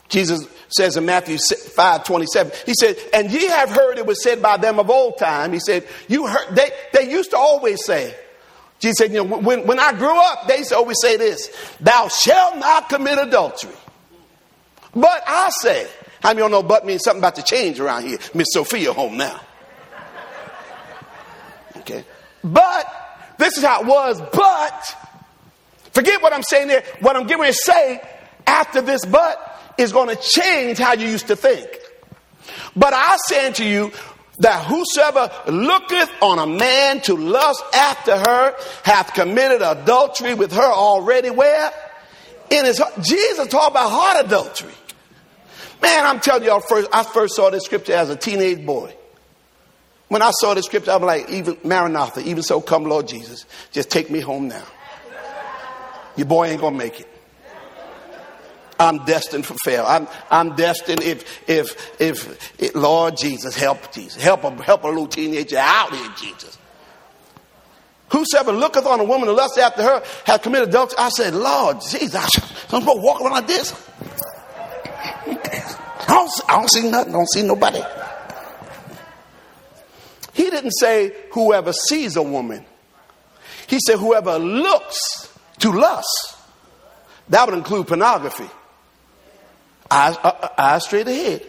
Jesus 0.10 0.46
says 0.68 0.98
in 0.98 1.06
Matthew 1.06 1.38
5 1.38 2.04
27, 2.04 2.52
he 2.66 2.74
said, 2.74 2.98
And 3.14 3.32
ye 3.32 3.48
have 3.48 3.70
heard 3.70 3.98
it 3.98 4.06
was 4.06 4.22
said 4.22 4.42
by 4.42 4.58
them 4.58 4.78
of 4.78 4.90
old 4.90 5.18
time. 5.18 5.54
He 5.54 5.60
said, 5.60 5.88
You 6.10 6.28
heard, 6.28 6.54
they, 6.54 6.70
they 6.94 7.10
used 7.10 7.32
to 7.32 7.38
always 7.38 7.84
say, 7.86 8.14
Jesus 8.80 8.98
said, 8.98 9.14
You 9.14 9.24
know, 9.24 9.38
when, 9.38 9.66
when 9.66 9.80
I 9.80 9.94
grew 9.94 10.22
up, 10.22 10.48
they 10.48 10.58
used 10.58 10.70
to 10.70 10.76
always 10.76 10.98
say 11.02 11.16
this, 11.16 11.50
Thou 11.80 12.10
shalt 12.10 12.58
not 12.58 12.90
commit 12.90 13.20
adultery. 13.20 13.72
But 14.94 15.24
I 15.26 15.50
say, 15.62 15.88
how 16.22 16.30
many 16.30 16.42
y'all 16.42 16.50
know 16.50 16.64
but 16.64 16.86
means 16.86 17.02
something 17.04 17.22
about 17.22 17.36
to 17.36 17.44
change 17.44 17.80
around 17.80 18.04
here? 18.04 18.18
Miss 18.34 18.48
Sophia 18.52 18.94
home 18.94 19.18
now. 19.18 19.40
Okay. 21.82 22.04
But 22.44 23.36
this 23.38 23.58
is 23.58 23.64
how 23.64 23.82
it 23.82 23.88
was, 23.88 24.22
but 24.22 24.98
forget 25.94 26.22
what 26.22 26.34
I'm 26.34 26.44
saying 26.44 26.68
there. 26.68 26.84
What 27.00 27.16
I'm 27.16 27.24
getting 27.28 27.42
ready 27.42 27.54
to 27.54 27.60
say 27.60 28.02
after 28.46 28.82
this 28.82 29.06
but 29.06 29.74
is 29.78 29.92
going 29.92 30.16
to 30.16 30.22
change 30.22 30.78
how 30.78 30.94
you 30.94 31.08
used 31.08 31.28
to 31.28 31.36
think. 31.36 31.68
But 32.76 32.94
I 32.94 33.18
say 33.28 33.48
unto 33.48 33.64
you 33.64 33.92
that 34.40 34.66
whosoever 34.66 35.32
looketh 35.48 36.12
on 36.22 36.40
a 36.40 36.48
man 36.48 37.02
to 37.02 37.16
lust 37.16 37.64
after 37.74 38.18
her 38.18 38.56
hath 38.84 39.14
committed 39.14 39.62
adultery 39.62 40.34
with 40.34 40.54
her 40.54 40.72
already 40.72 41.30
where? 41.30 41.72
In 42.50 42.66
his 42.66 42.78
heart. 42.80 42.94
Jesus 43.02 43.48
talked 43.48 43.72
about 43.72 43.92
heart 43.92 44.26
adultery. 44.26 44.74
Man, 45.82 46.06
I'm 46.06 46.20
telling 46.20 46.44
y'all, 46.44 46.60
first, 46.60 46.90
I 46.94 47.04
first 47.04 47.36
saw 47.36 47.50
this 47.50 47.64
scripture 47.64 47.94
as 47.94 48.10
a 48.10 48.16
teenage 48.16 48.66
boy. 48.66 48.96
When 50.12 50.22
I 50.22 50.32
saw 50.32 50.54
the 50.54 50.62
scripture, 50.62 50.92
I'm 50.92 51.04
like, 51.04 51.30
even 51.30 51.56
Maranatha, 51.64 52.20
even 52.28 52.44
so, 52.44 52.60
come 52.60 52.84
Lord 52.84 53.08
Jesus, 53.08 53.46
just 53.72 53.90
take 53.90 54.10
me 54.10 54.20
home 54.20 54.50
now. 54.50 54.66
Your 56.18 56.28
boy 56.28 56.48
ain't 56.48 56.60
gonna 56.60 56.76
make 56.76 57.00
it. 57.00 57.08
I'm 58.78 59.06
destined 59.06 59.46
for 59.46 59.56
fail. 59.64 59.86
I'm, 59.88 60.10
I'm 60.30 60.58
destined 60.58 61.02
if, 61.02 61.50
if, 61.50 62.02
if, 62.02 62.62
if, 62.62 62.76
Lord 62.76 63.16
Jesus, 63.16 63.56
help 63.56 63.94
Jesus. 63.94 64.22
Help 64.22 64.44
a, 64.44 64.52
help 64.62 64.84
a 64.84 64.90
little 64.90 65.08
teenager 65.08 65.58
out 65.58 65.96
here, 65.96 66.14
Jesus. 66.18 66.58
Whosoever 68.12 68.52
looketh 68.52 68.86
on 68.86 69.00
a 69.00 69.06
woman 69.06 69.28
to 69.28 69.34
lust 69.34 69.58
after 69.58 69.82
her 69.82 70.04
hath 70.26 70.42
committed 70.42 70.68
adultery. 70.68 70.98
I 71.00 71.08
said, 71.08 71.36
Lord 71.36 71.80
Jesus, 71.80 72.16
I'm 72.16 72.82
supposed 72.82 72.86
to 72.86 73.02
walk 73.02 73.22
around 73.22 73.32
like 73.32 73.48
this. 73.48 73.72
I 75.26 76.06
don't, 76.10 76.32
I 76.50 76.58
don't 76.58 76.70
see 76.70 76.92
nothing. 76.92 77.14
I 77.14 77.18
don't 77.18 77.32
see 77.32 77.44
nobody. 77.44 77.82
He 80.34 80.50
didn't 80.50 80.72
say 80.72 81.14
whoever 81.32 81.74
sees 81.74 82.16
a 82.16 82.24
woman. 82.24 82.66
He 83.68 83.80
said 83.80 83.98
whoever 83.98 84.38
looks 84.38 85.32
to 85.60 85.72
lust. 85.72 86.38
That 87.30 87.48
would 87.48 87.58
include 87.58 87.88
pornography. 87.88 88.50
Eyes, 89.90 90.18
uh, 90.18 90.28
uh, 90.28 90.50
eyes 90.58 90.86
straight 90.86 91.08
ahead. 91.08 91.46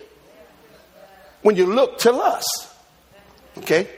When 1.43 1.57
you 1.57 1.67
look 1.67 1.99
to 2.01 2.12
lust. 2.12 2.69
Okay? 3.59 3.89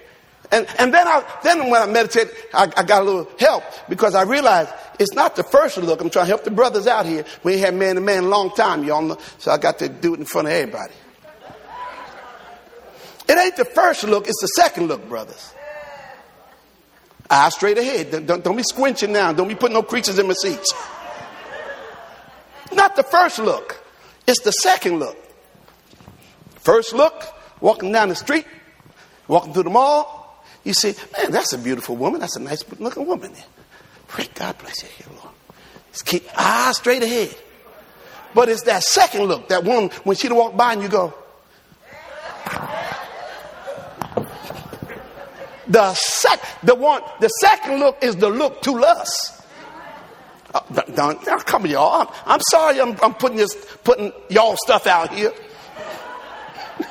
And, 0.50 0.66
and 0.78 0.94
then 0.94 1.06
I, 1.06 1.24
then 1.42 1.70
when 1.70 1.82
I 1.82 1.86
meditate, 1.86 2.28
I, 2.52 2.70
I 2.76 2.82
got 2.82 3.02
a 3.02 3.04
little 3.04 3.28
help 3.38 3.64
because 3.88 4.14
I 4.14 4.22
realized 4.22 4.70
it's 4.98 5.12
not 5.12 5.36
the 5.36 5.42
first 5.42 5.76
look. 5.78 6.00
I'm 6.00 6.10
trying 6.10 6.26
to 6.26 6.28
help 6.28 6.44
the 6.44 6.50
brothers 6.50 6.86
out 6.86 7.06
here. 7.06 7.24
We 7.42 7.54
ain't 7.54 7.62
had 7.62 7.74
man 7.74 7.96
to 7.96 8.00
man 8.00 8.24
a 8.24 8.28
long 8.28 8.50
time, 8.50 8.84
y'all. 8.84 9.18
So 9.38 9.50
I 9.50 9.58
got 9.58 9.78
to 9.80 9.88
do 9.88 10.14
it 10.14 10.20
in 10.20 10.26
front 10.26 10.48
of 10.48 10.52
everybody. 10.52 10.92
It 13.28 13.38
ain't 13.38 13.56
the 13.56 13.64
first 13.64 14.04
look, 14.04 14.26
it's 14.28 14.40
the 14.40 14.48
second 14.48 14.88
look, 14.88 15.08
brothers. 15.08 15.54
Eyes 17.30 17.54
straight 17.54 17.78
ahead. 17.78 18.26
Don't, 18.26 18.44
don't, 18.44 18.56
be 18.56 18.62
squinching 18.62 19.10
now. 19.10 19.32
Don't 19.32 19.48
be 19.48 19.54
putting 19.54 19.74
no 19.74 19.82
creatures 19.82 20.18
in 20.18 20.26
my 20.28 20.34
seats. 20.34 20.72
Not 22.72 22.96
the 22.96 23.02
first 23.02 23.38
look, 23.38 23.82
it's 24.26 24.42
the 24.42 24.52
second 24.52 24.98
look. 24.98 25.16
First 26.56 26.92
look, 26.92 27.24
walking 27.60 27.92
down 27.92 28.08
the 28.08 28.14
street, 28.14 28.46
walking 29.26 29.52
through 29.52 29.64
the 29.64 29.70
mall, 29.70 30.24
you 30.64 30.72
see, 30.72 30.94
man, 31.16 31.30
that's 31.30 31.52
a 31.52 31.58
beautiful 31.58 31.94
woman. 31.94 32.20
That's 32.20 32.36
a 32.36 32.40
nice 32.40 32.64
looking 32.78 33.06
woman 33.06 33.32
there. 33.32 33.44
Pray 34.08 34.28
God 34.34 34.58
bless 34.58 34.82
you 34.82 34.88
here, 34.96 35.06
Lord. 35.16 35.34
Just 35.92 36.06
keep 36.06 36.26
eyes 36.36 36.76
straight 36.78 37.02
ahead. 37.02 37.34
But 38.34 38.48
it's 38.48 38.62
that 38.62 38.82
second 38.82 39.24
look, 39.24 39.48
that 39.48 39.62
one 39.62 39.90
when 40.04 40.16
she'd 40.16 40.32
walk 40.32 40.56
by 40.56 40.72
and 40.72 40.82
you 40.82 40.88
go, 40.88 41.14
The 45.66 45.94
sec, 45.94 46.40
the 46.62 46.74
one, 46.74 47.02
the 47.20 47.28
second 47.28 47.78
look 47.80 48.02
is 48.02 48.16
the 48.16 48.28
look 48.28 48.60
to 48.62 48.72
lust. 48.72 49.42
Uh, 50.54 50.60
don't, 50.94 51.24
don't- 51.24 51.46
come 51.46 51.66
y'all. 51.66 52.02
I'm, 52.02 52.08
I'm 52.26 52.40
sorry. 52.50 52.80
I'm, 52.80 52.96
I'm 53.02 53.14
putting 53.14 53.36
this, 53.36 53.54
putting 53.82 54.12
y'all 54.28 54.56
stuff 54.56 54.86
out 54.86 55.12
here. 55.12 55.32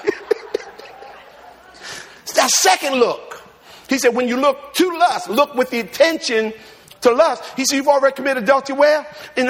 that 2.35 2.49
second 2.49 2.95
look. 2.95 3.41
He 3.87 3.99
said, 3.99 4.15
when 4.15 4.27
you 4.27 4.37
look 4.37 4.73
to 4.75 4.89
lust, 4.97 5.29
look 5.29 5.53
with 5.55 5.69
the 5.69 5.79
intention 5.79 6.53
to 7.01 7.11
lust. 7.11 7.43
He 7.55 7.65
said, 7.65 7.75
you've 7.75 7.87
already 7.87 8.15
committed 8.15 8.43
adultery 8.43 8.75
where? 8.75 9.05
In. 9.35 9.47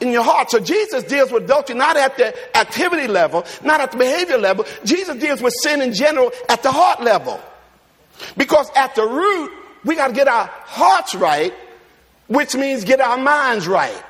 In 0.00 0.08
your 0.10 0.22
heart. 0.24 0.50
So 0.50 0.58
Jesus 0.58 1.04
deals 1.04 1.30
with 1.30 1.44
adultery 1.44 1.76
not 1.76 1.96
at 1.96 2.16
the 2.16 2.34
activity 2.56 3.06
level, 3.06 3.44
not 3.62 3.80
at 3.80 3.92
the 3.92 3.98
behavior 3.98 4.38
level. 4.38 4.64
Jesus 4.84 5.16
deals 5.16 5.40
with 5.40 5.54
sin 5.62 5.80
in 5.80 5.94
general 5.94 6.32
at 6.48 6.62
the 6.62 6.72
heart 6.72 7.02
level. 7.02 7.40
Because 8.36 8.70
at 8.76 8.94
the 8.94 9.04
root, 9.04 9.50
we 9.84 9.96
got 9.96 10.08
to 10.08 10.12
get 10.14 10.28
our 10.28 10.46
hearts 10.46 11.14
right, 11.14 11.52
which 12.28 12.54
means 12.54 12.84
get 12.84 13.00
our 13.00 13.18
minds 13.18 13.66
right. 13.66 14.02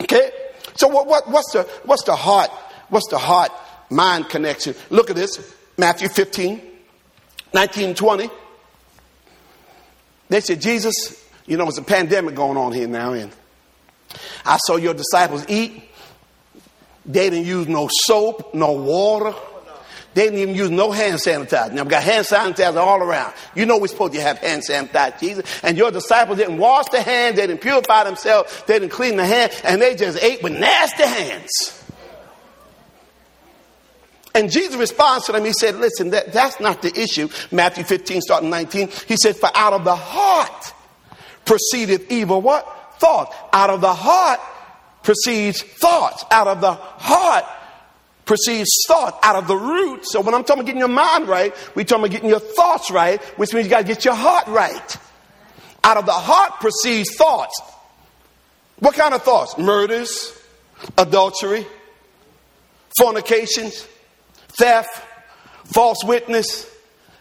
Okay? 0.00 0.30
So 0.74 0.88
what, 0.88 1.06
what, 1.06 1.28
what's 1.28 1.52
the 1.52 1.62
what's 1.84 2.04
the 2.04 2.14
heart? 2.14 2.50
What's 2.88 3.08
the 3.08 3.18
heart 3.18 3.50
mind 3.90 4.28
connection? 4.28 4.74
Look 4.90 5.10
at 5.10 5.16
this. 5.16 5.54
Matthew 5.76 6.08
15, 6.08 6.60
19, 7.52 7.94
20. 7.94 8.30
They 10.28 10.40
said, 10.40 10.60
Jesus, 10.60 11.24
you 11.46 11.56
know, 11.56 11.68
it's 11.68 11.78
a 11.78 11.82
pandemic 11.82 12.34
going 12.34 12.56
on 12.56 12.72
here 12.72 12.88
now, 12.88 13.12
and 13.12 13.32
I 14.44 14.58
saw 14.58 14.76
your 14.76 14.94
disciples 14.94 15.44
eat. 15.48 15.82
They 17.06 17.30
didn't 17.30 17.46
use 17.46 17.68
no 17.68 17.88
soap, 17.90 18.54
no 18.54 18.72
water. 18.72 19.34
They 20.14 20.24
didn't 20.24 20.38
even 20.38 20.54
use 20.54 20.70
no 20.70 20.90
hand 20.90 21.18
sanitizer. 21.18 21.72
Now 21.72 21.84
we 21.84 21.90
got 21.90 22.02
hand 22.02 22.26
sanitizer 22.26 22.76
all 22.76 23.00
around. 23.00 23.34
You 23.54 23.66
know 23.66 23.78
we're 23.78 23.88
supposed 23.88 24.14
to 24.14 24.20
have 24.20 24.38
hand 24.38 24.62
sanitizer, 24.68 25.18
Jesus. 25.20 25.60
And 25.62 25.76
your 25.76 25.90
disciples 25.90 26.38
didn't 26.38 26.58
wash 26.58 26.86
their 26.88 27.02
hands, 27.02 27.36
they 27.36 27.46
didn't 27.46 27.60
purify 27.60 28.04
themselves, 28.04 28.64
they 28.66 28.78
didn't 28.78 28.92
clean 28.92 29.16
their 29.16 29.26
hands, 29.26 29.60
and 29.64 29.80
they 29.80 29.94
just 29.94 30.22
ate 30.22 30.42
with 30.42 30.58
nasty 30.58 31.04
hands. 31.04 31.78
And 34.34 34.50
Jesus 34.50 34.76
responds 34.76 35.26
to 35.26 35.32
them. 35.32 35.44
He 35.44 35.52
said, 35.52 35.76
Listen, 35.76 36.10
that, 36.10 36.32
that's 36.32 36.60
not 36.60 36.82
the 36.82 36.96
issue. 36.98 37.28
Matthew 37.50 37.84
15, 37.84 38.20
starting 38.20 38.50
19. 38.50 38.88
He 39.08 39.16
said, 39.16 39.36
For 39.36 39.50
out 39.54 39.72
of 39.72 39.84
the 39.84 39.96
heart 39.96 40.74
proceedeth 41.44 42.10
evil 42.10 42.40
what? 42.40 42.64
Thought. 43.00 43.34
Out 43.52 43.70
of 43.70 43.80
the 43.80 43.92
heart 43.92 44.40
proceeds 45.02 45.62
thoughts. 45.62 46.24
Out 46.30 46.46
of 46.46 46.60
the 46.60 46.72
heart 46.72 47.44
proceeds 48.28 48.70
thought. 48.86 49.18
Out 49.22 49.34
of 49.34 49.48
the 49.48 49.56
root. 49.56 50.06
So 50.06 50.20
when 50.20 50.34
I'm 50.34 50.44
talking 50.44 50.60
about 50.60 50.66
getting 50.66 50.78
your 50.78 50.86
mind 50.86 51.26
right, 51.26 51.52
we're 51.74 51.84
talking 51.84 52.04
about 52.04 52.12
getting 52.12 52.28
your 52.28 52.38
thoughts 52.38 52.90
right, 52.90 53.20
which 53.36 53.52
means 53.52 53.66
you 53.66 53.70
got 53.70 53.78
to 53.78 53.86
get 53.86 54.04
your 54.04 54.14
heart 54.14 54.46
right. 54.46 54.96
Out 55.82 55.96
of 55.96 56.06
the 56.06 56.12
heart 56.12 56.60
proceeds 56.60 57.16
thoughts. 57.16 57.60
What 58.78 58.94
kind 58.94 59.14
of 59.14 59.22
thoughts? 59.22 59.58
Murders, 59.58 60.38
adultery, 60.96 61.66
fornications, 62.98 63.88
theft, 64.48 65.04
false 65.64 66.04
witness, 66.04 66.70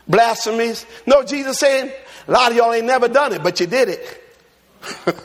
blasphemies. 0.08 0.86
No, 1.06 1.24
Jesus 1.24 1.58
saying, 1.58 1.92
a 2.28 2.32
lot 2.32 2.52
of 2.52 2.58
y'all 2.58 2.74
ain't 2.74 2.86
never 2.86 3.08
done 3.08 3.34
it, 3.34 3.42
but 3.42 3.60
you 3.60 3.68
did 3.68 3.90
it. 3.90 4.24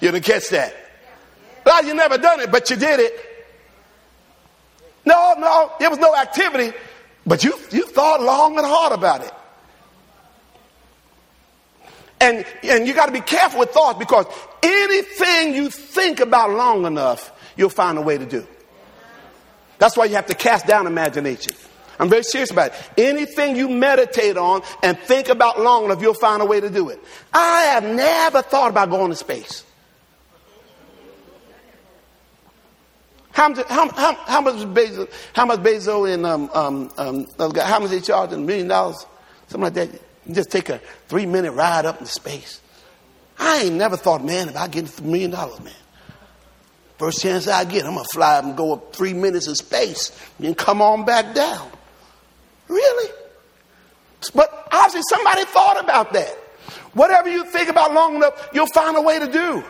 you 0.00 0.10
didn't 0.12 0.24
catch 0.24 0.50
that. 0.50 0.74
A 1.64 1.68
lot 1.68 1.82
of 1.82 1.88
you 1.88 1.94
never 1.94 2.18
done 2.18 2.40
it, 2.40 2.52
but 2.52 2.68
you 2.68 2.76
did 2.76 3.00
it. 3.00 3.29
No, 5.04 5.34
no, 5.38 5.72
there 5.78 5.90
was 5.90 5.98
no 5.98 6.14
activity, 6.14 6.76
but 7.26 7.42
you, 7.42 7.54
you 7.70 7.86
thought 7.86 8.20
long 8.22 8.56
and 8.58 8.66
hard 8.66 8.92
about 8.92 9.22
it. 9.22 9.32
And, 12.20 12.44
and 12.62 12.86
you 12.86 12.92
got 12.92 13.06
to 13.06 13.12
be 13.12 13.22
careful 13.22 13.60
with 13.60 13.70
thoughts 13.70 13.98
because 13.98 14.26
anything 14.62 15.54
you 15.54 15.70
think 15.70 16.20
about 16.20 16.50
long 16.50 16.84
enough, 16.84 17.32
you'll 17.56 17.70
find 17.70 17.96
a 17.96 18.02
way 18.02 18.18
to 18.18 18.26
do. 18.26 18.46
That's 19.78 19.96
why 19.96 20.04
you 20.04 20.16
have 20.16 20.26
to 20.26 20.34
cast 20.34 20.66
down 20.66 20.86
imagination. 20.86 21.54
I'm 21.98 22.10
very 22.10 22.22
serious 22.22 22.50
about 22.50 22.72
it. 22.72 22.90
Anything 22.98 23.56
you 23.56 23.68
meditate 23.68 24.36
on 24.36 24.62
and 24.82 24.98
think 24.98 25.28
about 25.28 25.60
long 25.60 25.86
enough, 25.86 26.02
you'll 26.02 26.14
find 26.14 26.42
a 26.42 26.46
way 26.46 26.60
to 26.60 26.70
do 26.70 26.90
it. 26.90 27.02
I 27.32 27.62
have 27.72 27.84
never 27.84 28.42
thought 28.42 28.70
about 28.70 28.90
going 28.90 29.10
to 29.10 29.16
space. 29.16 29.64
How 33.40 33.48
much, 33.48 33.66
how, 33.68 33.88
how, 33.92 34.14
how 34.26 34.40
much 34.42 34.56
Bezos, 34.56 35.10
how 35.32 35.46
much 35.46 35.60
Bezos 35.60 36.12
and 36.12 36.26
um, 36.26 36.50
um, 36.52 36.92
um, 36.98 37.26
how 37.56 37.78
much 37.78 37.90
they 37.90 38.02
charge? 38.02 38.32
in 38.32 38.40
A 38.40 38.42
million 38.42 38.68
dollars? 38.68 39.06
Something 39.46 39.62
like 39.62 39.72
that. 39.72 39.92
You 40.26 40.34
just 40.34 40.50
take 40.50 40.68
a 40.68 40.78
three 41.08 41.24
minute 41.24 41.52
ride 41.52 41.86
up 41.86 42.00
into 42.00 42.12
space. 42.12 42.60
I 43.38 43.62
ain't 43.62 43.76
never 43.76 43.96
thought, 43.96 44.22
man, 44.22 44.50
if 44.50 44.58
I 44.58 44.68
get 44.68 44.98
a 44.98 45.02
million 45.02 45.30
dollars, 45.30 45.58
man. 45.60 45.72
First 46.98 47.22
chance 47.22 47.48
I 47.48 47.64
get, 47.64 47.86
I'm 47.86 47.94
gonna 47.94 48.04
fly 48.12 48.36
up 48.36 48.44
and 48.44 48.54
go 48.54 48.74
up 48.74 48.94
three 48.94 49.14
minutes 49.14 49.48
in 49.48 49.54
space 49.54 50.14
and 50.38 50.54
come 50.54 50.82
on 50.82 51.06
back 51.06 51.34
down. 51.34 51.70
Really? 52.68 53.10
But 54.34 54.68
obviously 54.70 55.00
somebody 55.08 55.44
thought 55.44 55.82
about 55.82 56.12
that. 56.12 56.34
Whatever 56.92 57.30
you 57.30 57.46
think 57.46 57.70
about 57.70 57.94
long 57.94 58.16
enough, 58.16 58.50
you'll 58.52 58.66
find 58.66 58.98
a 58.98 59.00
way 59.00 59.18
to 59.18 59.32
do. 59.32 59.64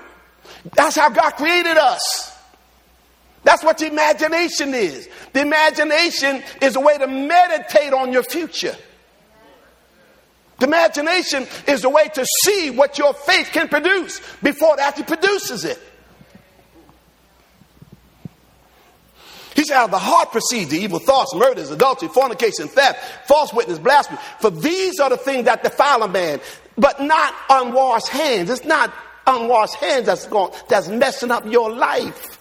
That's 0.75 0.97
how 0.97 1.09
God 1.11 1.37
created 1.37 1.77
us. 1.77 2.30
That's 3.43 3.65
what 3.65 3.79
the 3.79 3.87
imagination 3.87 4.75
is. 4.75 5.09
The 5.33 5.41
imagination 5.41 6.43
is 6.61 6.77
a 6.77 6.81
way 6.81 6.99
to 6.99 7.07
meditate 7.07 7.93
on 7.93 8.13
your 8.13 8.23
future. 8.23 8.77
The 10.59 10.67
imagination 10.67 11.47
is 11.67 11.85
a 11.85 11.89
way 11.89 12.09
to 12.09 12.27
see 12.45 12.71
what 12.71 12.99
your 12.99 13.15
faith 13.15 13.49
can 13.53 13.69
produce 13.69 14.21
before 14.43 14.75
it 14.75 14.81
actually 14.81 15.05
produces 15.05 15.65
it. 15.65 15.79
Which 19.71 19.77
out 19.77 19.85
of 19.85 19.91
the 19.93 19.99
heart 19.99 20.33
proceeds 20.33 20.71
the 20.71 20.79
evil 20.79 20.99
thoughts, 20.99 21.33
murders, 21.35 21.71
adultery, 21.71 22.09
fornication, 22.09 22.67
theft, 22.67 23.29
false 23.29 23.53
witness, 23.53 23.79
blasphemy. 23.79 24.19
For 24.41 24.51
these 24.51 24.99
are 24.99 25.11
the 25.11 25.17
things 25.17 25.45
that 25.45 25.63
defile 25.63 26.03
a 26.03 26.09
man, 26.09 26.41
but 26.77 27.01
not 27.01 27.35
unwashed 27.49 28.09
hands. 28.09 28.51
It's 28.51 28.65
not 28.65 28.93
unwashed 29.29 29.77
hands 29.77 30.07
that's 30.07 30.27
going, 30.27 30.53
that's 30.69 30.89
messing 30.89 31.31
up 31.31 31.47
your 31.47 31.71
life. 31.71 32.40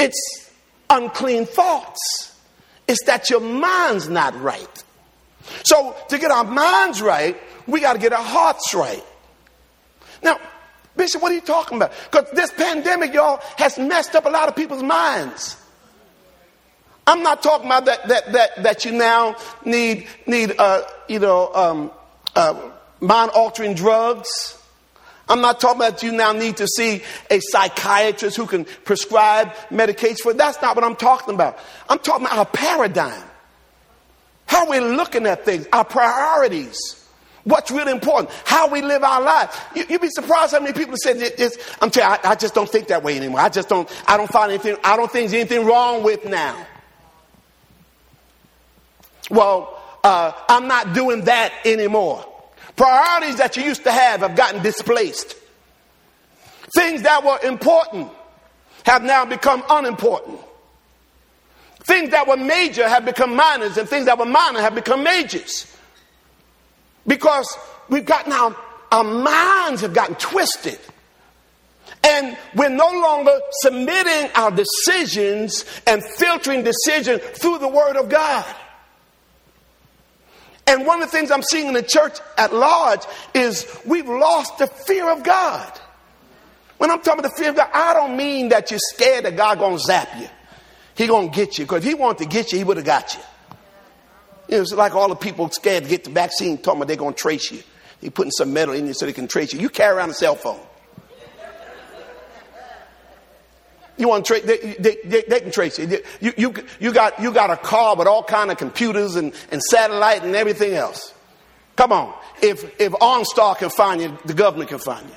It's 0.00 0.50
unclean 0.88 1.44
thoughts. 1.44 2.34
It's 2.88 3.04
that 3.04 3.28
your 3.28 3.40
mind's 3.40 4.08
not 4.08 4.38
right. 4.40 4.84
So 5.64 5.94
to 6.08 6.18
get 6.18 6.30
our 6.30 6.44
minds 6.44 7.02
right, 7.02 7.36
we 7.66 7.80
got 7.80 7.92
to 7.92 7.98
get 7.98 8.12
our 8.12 8.22
hearts 8.22 8.74
right. 8.74 9.04
Now, 10.22 10.40
Bishop, 10.96 11.22
what 11.22 11.32
are 11.32 11.34
you 11.34 11.40
talking 11.40 11.76
about? 11.76 11.92
Because 12.10 12.30
this 12.32 12.50
pandemic, 12.52 13.12
y'all, 13.12 13.40
has 13.56 13.78
messed 13.78 14.14
up 14.14 14.24
a 14.24 14.30
lot 14.30 14.48
of 14.48 14.56
people's 14.56 14.82
minds. 14.82 15.56
I'm 17.06 17.22
not 17.22 17.42
talking 17.42 17.66
about 17.66 17.86
that 17.86 18.08
that 18.08 18.32
that, 18.32 18.62
that 18.62 18.84
you 18.84 18.92
now 18.92 19.36
need 19.64 20.06
need 20.26 20.54
uh, 20.58 20.82
you 21.08 21.18
know 21.18 21.52
um, 21.54 21.90
uh, 22.36 22.70
mind 23.00 23.32
altering 23.34 23.74
drugs. 23.74 24.59
I'm 25.30 25.40
not 25.40 25.60
talking 25.60 25.80
about 25.80 26.02
you 26.02 26.10
now 26.10 26.32
need 26.32 26.56
to 26.56 26.66
see 26.66 27.02
a 27.30 27.38
psychiatrist 27.40 28.36
who 28.36 28.46
can 28.46 28.64
prescribe 28.64 29.52
medication 29.70 30.16
for. 30.24 30.34
That's 30.34 30.60
not 30.60 30.74
what 30.74 30.84
I'm 30.84 30.96
talking 30.96 31.34
about. 31.34 31.56
I'm 31.88 32.00
talking 32.00 32.26
about 32.26 32.38
our 32.38 32.46
paradigm, 32.46 33.22
how 34.46 34.68
we're 34.68 34.80
looking 34.80 35.26
at 35.26 35.44
things, 35.44 35.68
our 35.72 35.84
priorities. 35.84 36.96
What's 37.44 37.70
really 37.70 37.92
important? 37.92 38.30
How 38.44 38.68
we 38.68 38.82
live 38.82 39.04
our 39.04 39.22
lives. 39.22 39.56
You, 39.74 39.86
would 39.90 40.00
be 40.00 40.10
surprised 40.10 40.52
how 40.52 40.60
many 40.60 40.72
people 40.72 40.96
say. 40.96 41.12
I'm 41.80 41.90
telling 41.90 42.18
you, 42.18 42.28
I, 42.28 42.32
I, 42.32 42.34
just 42.34 42.54
don't 42.54 42.68
think 42.68 42.88
that 42.88 43.02
way 43.02 43.16
anymore. 43.16 43.40
I 43.40 43.48
just 43.48 43.68
don't, 43.68 43.88
I 44.06 44.16
don't 44.16 44.30
find 44.30 44.50
anything, 44.52 44.76
I 44.84 44.96
don't 44.96 45.10
think 45.10 45.30
there's 45.30 45.40
anything 45.40 45.64
wrong 45.66 46.02
with 46.02 46.26
now. 46.26 46.66
Well, 49.30 49.80
uh, 50.02 50.32
I'm 50.48 50.66
not 50.66 50.92
doing 50.92 51.24
that 51.26 51.52
anymore. 51.64 52.26
Priorities 52.80 53.36
that 53.36 53.58
you 53.58 53.64
used 53.64 53.84
to 53.84 53.92
have 53.92 54.20
have 54.20 54.34
gotten 54.34 54.62
displaced. 54.62 55.36
Things 56.74 57.02
that 57.02 57.22
were 57.22 57.38
important 57.46 58.08
have 58.86 59.02
now 59.02 59.26
become 59.26 59.62
unimportant. 59.68 60.40
Things 61.80 62.08
that 62.12 62.26
were 62.26 62.38
major 62.38 62.88
have 62.88 63.04
become 63.04 63.36
minors, 63.36 63.76
and 63.76 63.86
things 63.86 64.06
that 64.06 64.18
were 64.18 64.24
minor 64.24 64.62
have 64.62 64.74
become 64.74 65.04
majors. 65.04 65.76
Because 67.06 67.54
we've 67.90 68.06
gotten 68.06 68.32
our, 68.32 68.56
our 68.90 69.04
minds 69.04 69.82
have 69.82 69.92
gotten 69.92 70.14
twisted. 70.14 70.78
And 72.02 72.34
we're 72.56 72.70
no 72.70 72.90
longer 72.90 73.38
submitting 73.60 74.30
our 74.34 74.52
decisions 74.52 75.66
and 75.86 76.02
filtering 76.02 76.64
decisions 76.64 77.20
through 77.40 77.58
the 77.58 77.68
Word 77.68 77.98
of 77.98 78.08
God. 78.08 78.46
And 80.70 80.86
one 80.86 81.02
of 81.02 81.10
the 81.10 81.16
things 81.16 81.32
I'm 81.32 81.42
seeing 81.42 81.66
in 81.66 81.74
the 81.74 81.82
church 81.82 82.18
at 82.38 82.54
large 82.54 83.00
is 83.34 83.66
we've 83.84 84.08
lost 84.08 84.58
the 84.58 84.68
fear 84.68 85.10
of 85.10 85.24
God. 85.24 85.68
When 86.78 86.92
I'm 86.92 87.00
talking 87.00 87.18
about 87.18 87.32
the 87.32 87.36
fear 87.36 87.50
of 87.50 87.56
God, 87.56 87.68
I 87.74 87.92
don't 87.92 88.16
mean 88.16 88.50
that 88.50 88.70
you're 88.70 88.78
scared 88.94 89.24
that 89.24 89.36
God 89.36 89.58
gonna 89.58 89.80
zap 89.80 90.08
you. 90.16 90.28
He 90.94 91.08
gonna 91.08 91.26
get 91.26 91.58
you. 91.58 91.64
Because 91.64 91.84
if 91.84 91.88
he 91.88 91.94
wanted 91.94 92.18
to 92.18 92.26
get 92.26 92.52
you, 92.52 92.58
he 92.58 92.62
would 92.62 92.76
have 92.76 92.86
got 92.86 93.14
you. 93.14 93.20
You 94.48 94.56
know, 94.58 94.62
it's 94.62 94.72
like 94.72 94.94
all 94.94 95.08
the 95.08 95.16
people 95.16 95.50
scared 95.50 95.82
to 95.82 95.90
get 95.90 96.04
the 96.04 96.10
vaccine 96.10 96.56
talking 96.56 96.82
about 96.82 96.86
they're 96.86 96.96
to 96.96 97.18
trace 97.18 97.50
you. 97.50 97.64
They're 98.00 98.12
putting 98.12 98.30
some 98.30 98.52
metal 98.52 98.72
in 98.72 98.86
you 98.86 98.94
so 98.94 99.06
they 99.06 99.12
can 99.12 99.26
trace 99.26 99.52
you. 99.52 99.58
You 99.58 99.70
carry 99.70 99.96
around 99.96 100.10
a 100.10 100.14
cell 100.14 100.36
phone. 100.36 100.60
You 104.00 104.08
want 104.08 104.24
to 104.24 104.28
trace? 104.28 104.44
They, 104.44 104.74
they, 104.78 104.96
they, 105.04 105.22
they, 105.28 105.40
can 105.40 105.52
trace 105.52 105.78
you. 105.78 106.02
You, 106.20 106.32
you. 106.36 106.54
you 106.80 106.92
got 106.92 107.20
you 107.20 107.32
got 107.32 107.50
a 107.50 107.56
car 107.56 107.94
with 107.96 108.08
all 108.08 108.22
kind 108.22 108.50
of 108.50 108.56
computers 108.56 109.14
and, 109.14 109.34
and 109.52 109.62
satellite 109.62 110.24
and 110.24 110.34
everything 110.34 110.74
else. 110.74 111.12
Come 111.76 111.92
on. 111.92 112.14
If 112.42 112.80
if 112.80 112.92
OnStar 112.92 113.58
can 113.58 113.68
find 113.68 114.00
you, 114.00 114.18
the 114.24 114.34
government 114.34 114.70
can 114.70 114.78
find 114.78 115.06
you. 115.08 115.14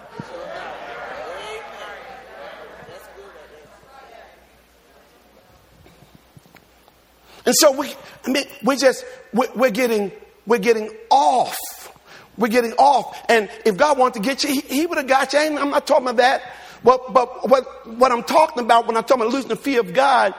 And 7.45 7.55
so 7.55 7.71
we, 7.77 7.93
I 8.25 8.31
mean, 8.31 8.45
we 8.63 8.77
just, 8.77 9.05
we're 9.33 9.69
getting, 9.69 10.11
we're 10.45 10.59
getting 10.59 10.89
off. 11.09 11.57
We're 12.37 12.47
getting 12.47 12.73
off. 12.73 13.21
And 13.29 13.49
if 13.65 13.77
God 13.77 13.97
wanted 13.97 14.23
to 14.23 14.27
get 14.27 14.43
you, 14.43 14.49
He, 14.49 14.61
he 14.61 14.85
would 14.85 14.97
have 14.97 15.07
got 15.07 15.33
you. 15.33 15.39
I'm 15.39 15.69
not 15.69 15.85
talking 15.85 16.07
about 16.07 16.17
that. 16.17 16.41
But, 16.83 17.13
but 17.13 17.49
what, 17.49 17.87
what 17.87 18.11
I'm 18.11 18.23
talking 18.23 18.63
about 18.63 18.87
when 18.87 18.97
I'm 18.97 19.03
talking 19.03 19.23
about 19.23 19.33
losing 19.33 19.49
the 19.49 19.55
fear 19.55 19.79
of 19.79 19.93
God, 19.93 20.33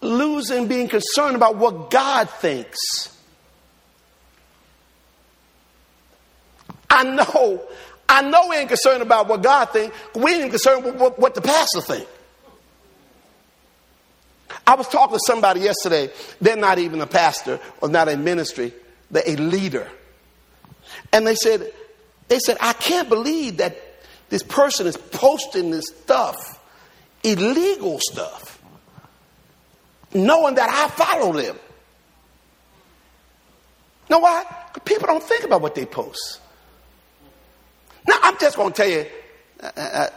losing 0.00 0.66
being 0.66 0.88
concerned 0.88 1.36
about 1.36 1.56
what 1.56 1.90
God 1.90 2.30
thinks. 2.30 2.78
I 6.88 7.02
know, 7.02 7.62
I 8.08 8.22
know 8.22 8.48
we 8.48 8.56
ain't 8.56 8.68
concerned 8.68 9.02
about 9.02 9.28
what 9.28 9.42
God 9.42 9.66
thinks. 9.70 9.96
We 10.14 10.34
ain't 10.34 10.50
concerned 10.50 10.84
with 10.84 10.96
what, 10.96 11.18
what 11.18 11.34
the 11.34 11.42
pastor 11.42 11.80
thinks. 11.80 12.10
I 14.66 14.76
was 14.76 14.88
talking 14.88 15.16
to 15.16 15.20
somebody 15.26 15.60
yesterday. 15.60 16.10
They're 16.40 16.56
not 16.56 16.78
even 16.78 17.00
a 17.00 17.06
pastor 17.06 17.60
or 17.80 17.88
not 17.88 18.08
a 18.08 18.16
ministry. 18.16 18.72
They're 19.10 19.24
a 19.26 19.36
leader. 19.36 19.90
And 21.12 21.26
they 21.26 21.34
said, 21.34 21.72
they 22.28 22.38
said, 22.38 22.56
I 22.60 22.72
can't 22.72 23.08
believe 23.08 23.58
that 23.58 23.76
this 24.34 24.42
person 24.42 24.88
is 24.88 24.96
posting 24.96 25.70
this 25.70 25.86
stuff, 25.86 26.58
illegal 27.22 28.00
stuff, 28.00 28.60
knowing 30.12 30.56
that 30.56 30.68
I 30.68 30.88
follow 30.88 31.32
them. 31.34 31.56
You 34.08 34.10
know 34.10 34.18
why? 34.18 34.44
People 34.84 35.06
don't 35.06 35.22
think 35.22 35.44
about 35.44 35.60
what 35.60 35.76
they 35.76 35.86
post. 35.86 36.40
Now, 38.08 38.14
I'm 38.24 38.36
just 38.40 38.56
going 38.56 38.72
to 38.72 38.76
tell 38.76 38.90
you. 38.90 39.06
Uh, 39.62 39.70
uh, 39.76 40.08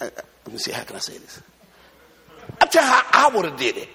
uh, 0.00 0.10
let 0.44 0.52
me 0.52 0.58
see, 0.58 0.70
how 0.70 0.84
can 0.84 0.94
I 0.94 1.00
say 1.00 1.18
this? 1.18 1.42
I'll 2.60 2.68
tell 2.68 2.84
you 2.84 2.88
how 2.88 3.02
I 3.14 3.34
would 3.34 3.46
have 3.46 3.58
did 3.58 3.78
it 3.78 3.88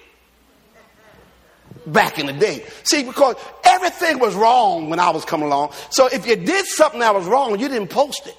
back 1.86 2.18
in 2.18 2.26
the 2.26 2.34
day. 2.34 2.66
See, 2.82 3.04
because 3.04 3.36
everything 3.84 4.18
was 4.18 4.34
wrong 4.34 4.90
when 4.90 4.98
I 4.98 5.10
was 5.10 5.24
coming 5.24 5.46
along. 5.46 5.72
So 5.90 6.06
if 6.06 6.26
you 6.26 6.36
did 6.36 6.66
something 6.66 7.00
that 7.00 7.14
was 7.14 7.26
wrong, 7.26 7.58
you 7.58 7.68
didn't 7.68 7.88
post 7.88 8.26
it. 8.26 8.36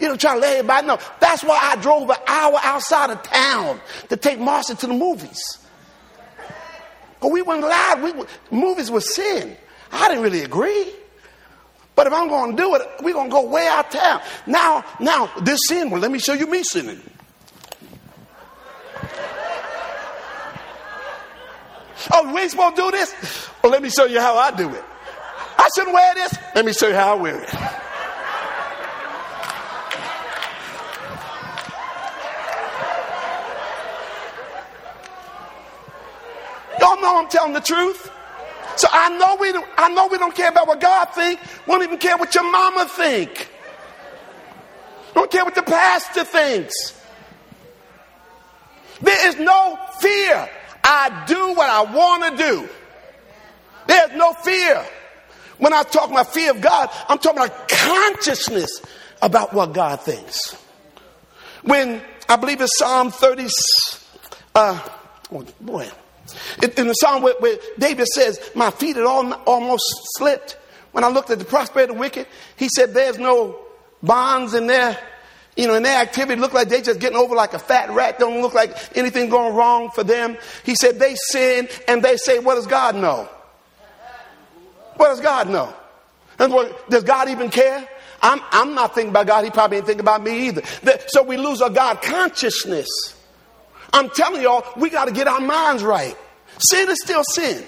You 0.00 0.08
know, 0.08 0.16
trying 0.16 0.36
to 0.36 0.40
let 0.40 0.56
everybody 0.56 0.86
know. 0.86 0.98
That's 1.20 1.44
why 1.44 1.58
I 1.62 1.80
drove 1.80 2.10
an 2.10 2.16
hour 2.26 2.58
outside 2.62 3.10
of 3.10 3.22
town 3.22 3.80
to 4.08 4.16
take 4.16 4.40
Marcia 4.40 4.74
to 4.74 4.86
the 4.86 4.94
movies. 4.94 5.58
But 7.20 7.30
we 7.30 7.40
weren't 7.42 7.62
allowed. 7.62 8.02
We, 8.02 8.24
movies 8.50 8.90
were 8.90 9.00
sin. 9.00 9.56
I 9.92 10.08
didn't 10.08 10.24
really 10.24 10.42
agree. 10.42 10.92
But 11.94 12.06
if 12.06 12.12
I'm 12.12 12.28
going 12.28 12.56
to 12.56 12.62
do 12.62 12.74
it, 12.74 12.82
we're 13.02 13.12
going 13.12 13.28
to 13.28 13.32
go 13.32 13.46
way 13.46 13.66
out 13.68 13.86
of 13.86 14.00
town. 14.00 14.22
Now, 14.46 14.84
now, 14.98 15.30
this 15.42 15.60
sin, 15.68 15.90
well, 15.90 16.00
let 16.00 16.10
me 16.10 16.18
show 16.18 16.32
you 16.32 16.46
me 16.46 16.62
sinning. 16.64 17.00
Oh, 22.10 22.32
we 22.34 22.48
supposed 22.48 22.76
to 22.76 22.82
do 22.82 22.90
this? 22.90 23.48
Well, 23.62 23.70
let 23.72 23.82
me 23.82 23.90
show 23.90 24.06
you 24.06 24.20
how 24.20 24.36
I 24.36 24.50
do 24.50 24.68
it. 24.68 24.84
I 25.58 25.68
shouldn't 25.76 25.94
wear 25.94 26.14
this? 26.14 26.36
Let 26.54 26.64
me 26.64 26.72
show 26.72 26.88
you 26.88 26.94
how 26.94 27.16
I 27.16 27.20
wear 27.20 27.40
it. 27.40 27.52
Y'all 36.80 37.00
know 37.00 37.18
I'm 37.18 37.28
telling 37.28 37.52
the 37.52 37.60
truth. 37.60 38.10
So 38.76 38.88
I 38.90 39.16
know 39.16 39.36
we 39.38 39.52
don't, 39.52 39.68
I 39.76 39.90
know 39.90 40.08
we 40.08 40.18
don't 40.18 40.34
care 40.34 40.48
about 40.48 40.66
what 40.66 40.80
God 40.80 41.04
think. 41.14 41.38
We 41.66 41.74
don't 41.74 41.82
even 41.82 41.98
care 41.98 42.16
what 42.16 42.34
your 42.34 42.50
mama 42.50 42.86
think. 42.88 43.48
Don't 45.14 45.30
care 45.30 45.44
what 45.44 45.54
the 45.54 45.62
pastor 45.62 46.24
thinks. 46.24 46.74
There 49.00 49.28
is 49.28 49.38
no 49.38 49.78
fear 50.00 50.48
I 50.84 51.24
do 51.26 51.54
what 51.54 51.70
I 51.70 51.82
want 51.82 52.36
to 52.36 52.44
do. 52.44 52.68
There's 53.86 54.12
no 54.12 54.32
fear. 54.32 54.84
When 55.58 55.72
I 55.72 55.82
talk 55.82 56.10
about 56.10 56.32
fear 56.32 56.50
of 56.50 56.60
God, 56.60 56.90
I'm 57.08 57.18
talking 57.18 57.42
about 57.42 57.68
consciousness 57.68 58.82
about 59.20 59.52
what 59.52 59.72
God 59.72 60.00
thinks. 60.00 60.56
When 61.62 62.02
I 62.28 62.36
believe 62.36 62.60
it's 62.60 62.78
Psalm 62.78 63.10
30, 63.10 63.46
uh, 64.54 64.88
oh 65.30 65.46
boy, 65.60 65.88
in 66.60 66.86
the 66.86 66.94
Psalm 66.94 67.22
where, 67.22 67.34
where, 67.38 67.58
David 67.78 68.06
says, 68.08 68.40
My 68.54 68.70
feet 68.70 68.96
had 68.96 69.04
almost 69.04 69.84
slipped. 70.16 70.58
When 70.92 71.04
I 71.04 71.08
looked 71.08 71.30
at 71.30 71.38
the 71.38 71.44
prosperity 71.44 71.90
of 71.90 71.96
the 71.96 72.00
wicked, 72.00 72.26
he 72.56 72.68
said, 72.68 72.94
There's 72.94 73.18
no 73.18 73.58
bonds 74.02 74.54
in 74.54 74.66
there 74.66 74.98
you 75.56 75.66
know, 75.66 75.74
in 75.74 75.82
their 75.82 76.00
activity, 76.00 76.40
look 76.40 76.54
like 76.54 76.68
they 76.68 76.80
just 76.80 76.98
getting 76.98 77.18
over 77.18 77.34
like 77.34 77.52
a 77.52 77.58
fat 77.58 77.90
rat. 77.90 78.18
Don't 78.18 78.40
look 78.40 78.54
like 78.54 78.74
anything 78.96 79.28
going 79.28 79.54
wrong 79.54 79.90
for 79.90 80.02
them. 80.02 80.38
He 80.64 80.74
said 80.74 80.98
they 80.98 81.14
sin 81.14 81.68
and 81.86 82.02
they 82.02 82.16
say, 82.16 82.38
what 82.38 82.54
does 82.54 82.66
God 82.66 82.96
know? 82.96 83.28
What 84.96 85.08
does 85.08 85.20
God 85.20 85.50
know? 85.50 85.74
And 86.38 86.52
does 86.88 87.04
God 87.04 87.28
even 87.28 87.50
care? 87.50 87.86
I'm, 88.22 88.40
I'm 88.50 88.74
not 88.74 88.94
thinking 88.94 89.10
about 89.10 89.26
God. 89.26 89.44
He 89.44 89.50
probably 89.50 89.78
ain't 89.78 89.86
thinking 89.86 90.00
about 90.00 90.22
me 90.22 90.48
either. 90.48 90.62
So 91.08 91.22
we 91.22 91.36
lose 91.36 91.60
our 91.60 91.70
God 91.70 92.00
consciousness. 92.00 92.88
I'm 93.92 94.08
telling 94.10 94.40
y'all, 94.40 94.64
we 94.76 94.88
got 94.88 95.06
to 95.06 95.12
get 95.12 95.28
our 95.28 95.40
minds 95.40 95.82
right. 95.82 96.16
Sin 96.58 96.88
is 96.88 96.98
still 97.02 97.24
sin. 97.24 97.62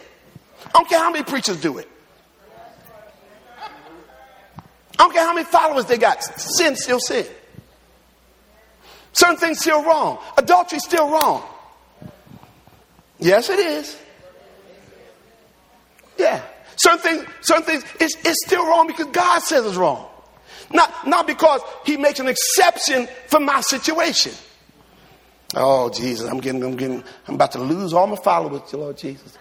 I 0.67 0.71
don't 0.73 0.89
care 0.89 1.01
how 1.01 1.11
many 1.11 1.25
preachers 1.25 1.61
do 1.61 1.79
it. 1.79 1.89
I 3.61 3.69
don't 4.99 5.13
care 5.13 5.25
how 5.25 5.35
many 5.35 5.45
followers 5.45 5.87
they 5.87 5.99
got. 5.99 6.23
Sin 6.41 6.77
still 6.77 7.01
sin. 7.01 7.27
Certain 9.15 9.37
things 9.37 9.61
still 9.61 9.83
wrong. 9.83 10.19
Adultery 10.37 10.81
still 10.81 11.09
wrong. 11.11 11.43
Yes, 13.19 13.49
it 13.49 13.59
is. 13.59 13.97
Yeah. 16.19 16.43
Certain 16.77 16.99
things, 16.99 17.27
certain 17.41 17.63
things, 17.63 17.85
it's, 18.01 18.17
it's 18.25 18.45
still 18.45 18.67
wrong 18.67 18.87
because 18.87 19.07
God 19.07 19.41
says 19.41 19.65
it's 19.65 19.77
wrong. 19.77 20.09
Not, 20.73 21.07
not 21.07 21.27
because 21.27 21.61
He 21.85 21.97
makes 21.97 22.19
an 22.19 22.29
exception 22.29 23.09
for 23.29 23.39
my 23.39 23.61
situation. 23.61 24.33
Oh, 25.55 25.89
Jesus, 25.91 26.29
I'm 26.29 26.41
getting, 26.41 26.65
I'm 26.65 26.77
getting, 26.77 27.05
I'm 27.29 27.37
about 27.37 27.53
to 27.53 27.61
lose 27.61 27.93
all 27.93 28.09
my 28.09 28.17
followers, 28.17 28.73
Lord 28.73 28.97
Jesus. 28.97 29.39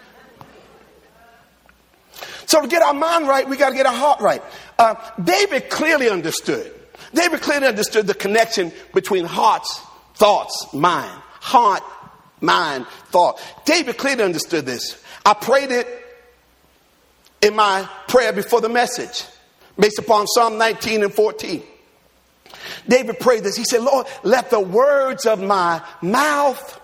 So 2.46 2.60
to 2.60 2.68
get 2.68 2.82
our 2.82 2.94
mind 2.94 3.26
right, 3.26 3.48
we 3.48 3.56
got 3.56 3.70
to 3.70 3.74
get 3.74 3.86
our 3.86 3.94
heart 3.94 4.20
right. 4.20 4.42
Uh, 4.78 4.94
David 5.22 5.70
clearly 5.70 6.08
understood. 6.08 6.72
David 7.14 7.40
clearly 7.40 7.68
understood 7.68 8.06
the 8.06 8.14
connection 8.14 8.72
between 8.92 9.24
hearts, 9.24 9.80
thoughts, 10.14 10.66
mind. 10.72 11.20
Heart, 11.40 11.82
mind, 12.40 12.86
thought. 13.06 13.40
David 13.64 13.96
clearly 13.96 14.24
understood 14.24 14.66
this. 14.66 15.02
I 15.24 15.34
prayed 15.34 15.70
it 15.70 15.86
in 17.40 17.54
my 17.54 17.88
prayer 18.08 18.32
before 18.32 18.60
the 18.60 18.68
message, 18.68 19.24
based 19.78 19.98
upon 19.98 20.26
Psalm 20.26 20.58
19 20.58 21.04
and 21.04 21.12
14. 21.12 21.62
David 22.88 23.18
prayed 23.20 23.44
this. 23.44 23.56
He 23.56 23.64
said, 23.64 23.82
Lord, 23.82 24.06
let 24.22 24.50
the 24.50 24.60
words 24.60 25.26
of 25.26 25.40
my 25.40 25.82
mouth 26.02 26.80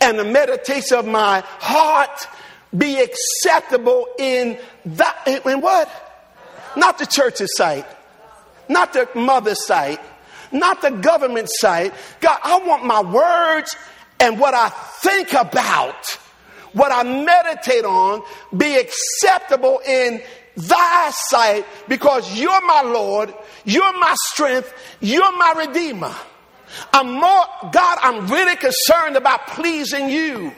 and 0.00 0.18
the 0.18 0.24
meditation 0.24 0.98
of 0.98 1.06
my 1.06 1.42
heart 1.46 2.26
be 2.76 3.00
acceptable 3.00 4.06
in 4.18 4.58
that 4.84 5.42
in 5.46 5.60
what? 5.60 5.90
Not 6.76 6.98
the 6.98 7.06
church's 7.06 7.56
sight, 7.56 7.86
not 8.68 8.92
the 8.92 9.08
mother's 9.14 9.64
sight, 9.66 10.00
not 10.52 10.82
the 10.82 10.90
government 10.90 11.48
sight. 11.50 11.92
God, 12.20 12.38
I 12.42 12.58
want 12.58 12.84
my 12.84 13.02
words 13.02 13.76
and 14.20 14.38
what 14.38 14.54
I 14.54 14.68
think 14.68 15.32
about, 15.32 16.06
what 16.72 16.92
I 16.92 17.02
meditate 17.02 17.84
on, 17.84 18.22
be 18.56 18.76
acceptable 18.76 19.80
in 19.86 20.22
thy 20.56 21.10
sight 21.10 21.66
because 21.88 22.38
you're 22.38 22.66
my 22.66 22.82
Lord, 22.82 23.32
you're 23.64 23.98
my 23.98 24.14
strength, 24.30 24.72
you're 25.00 25.36
my 25.36 25.66
redeemer. 25.66 26.14
I'm 26.92 27.12
more, 27.12 27.44
God, 27.72 27.98
I'm 28.02 28.26
really 28.26 28.56
concerned 28.56 29.16
about 29.16 29.46
pleasing 29.48 30.08
you. 30.08 30.52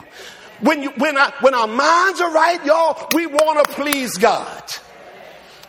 When, 0.61 0.83
you, 0.83 0.91
when, 0.97 1.17
I, 1.17 1.33
when 1.41 1.55
our 1.55 1.69
minds 1.69 2.21
are 2.21 2.33
right, 2.33 2.65
y'all, 2.65 3.09
we 3.15 3.27
want 3.27 3.65
to 3.65 3.75
please 3.75 4.17
God. 4.17 4.63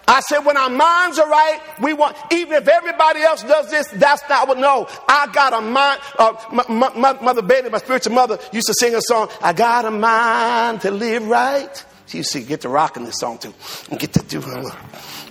I 0.10 0.22
said, 0.22 0.40
when 0.40 0.58
our 0.58 0.72
minds 0.72 1.20
are 1.20 1.30
right, 1.30 1.60
we 1.80 1.94
want, 1.94 2.18
even 2.32 2.56
if 2.56 2.68
everybody 2.68 3.22
else 3.22 3.44
does 3.44 3.70
this, 3.70 3.88
that's 3.90 4.24
not 4.28 4.48
what, 4.48 4.58
no. 4.58 4.88
I 5.08 5.28
got 5.32 5.54
a 5.54 5.62
mind, 5.62 6.02
uh, 6.18 6.34
my, 6.52 6.90
my, 6.96 7.14
Mother 7.22 7.44
Bailey, 7.44 7.70
my 7.70 7.78
spiritual 7.78 8.14
mother, 8.14 8.40
used 8.52 8.66
to 8.66 8.74
sing 8.74 8.96
a 8.96 9.02
song, 9.04 9.30
I 9.40 9.54
got 9.54 9.86
a 9.86 9.92
mind 9.92 10.82
to 10.82 10.90
live 10.90 11.28
right. 11.28 11.86
She 12.08 12.18
used 12.18 12.32
to 12.32 12.42
get 12.42 12.62
to 12.62 12.70
rocking 12.70 13.04
this 13.04 13.20
song 13.20 13.38
too. 13.38 13.54
And 13.92 14.00
get 14.00 14.14
to 14.14 14.24
do 14.24 14.42
her, 14.42 14.64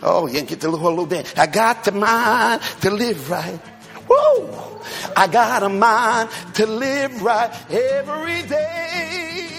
oh, 0.04 0.28
yeah, 0.28 0.42
get 0.42 0.60
to 0.60 0.70
her 0.70 0.76
little 0.76 1.06
bit. 1.06 1.36
I 1.36 1.48
got 1.48 1.82
the 1.82 1.90
mind 1.90 2.62
to 2.82 2.90
live 2.92 3.28
right. 3.28 3.60
Woo! 4.08 4.48
I 5.16 5.26
got 5.26 5.64
a 5.64 5.68
mind 5.68 6.30
to 6.54 6.66
live 6.66 7.20
right 7.20 7.50
every 7.68 8.42
day. 8.42 9.57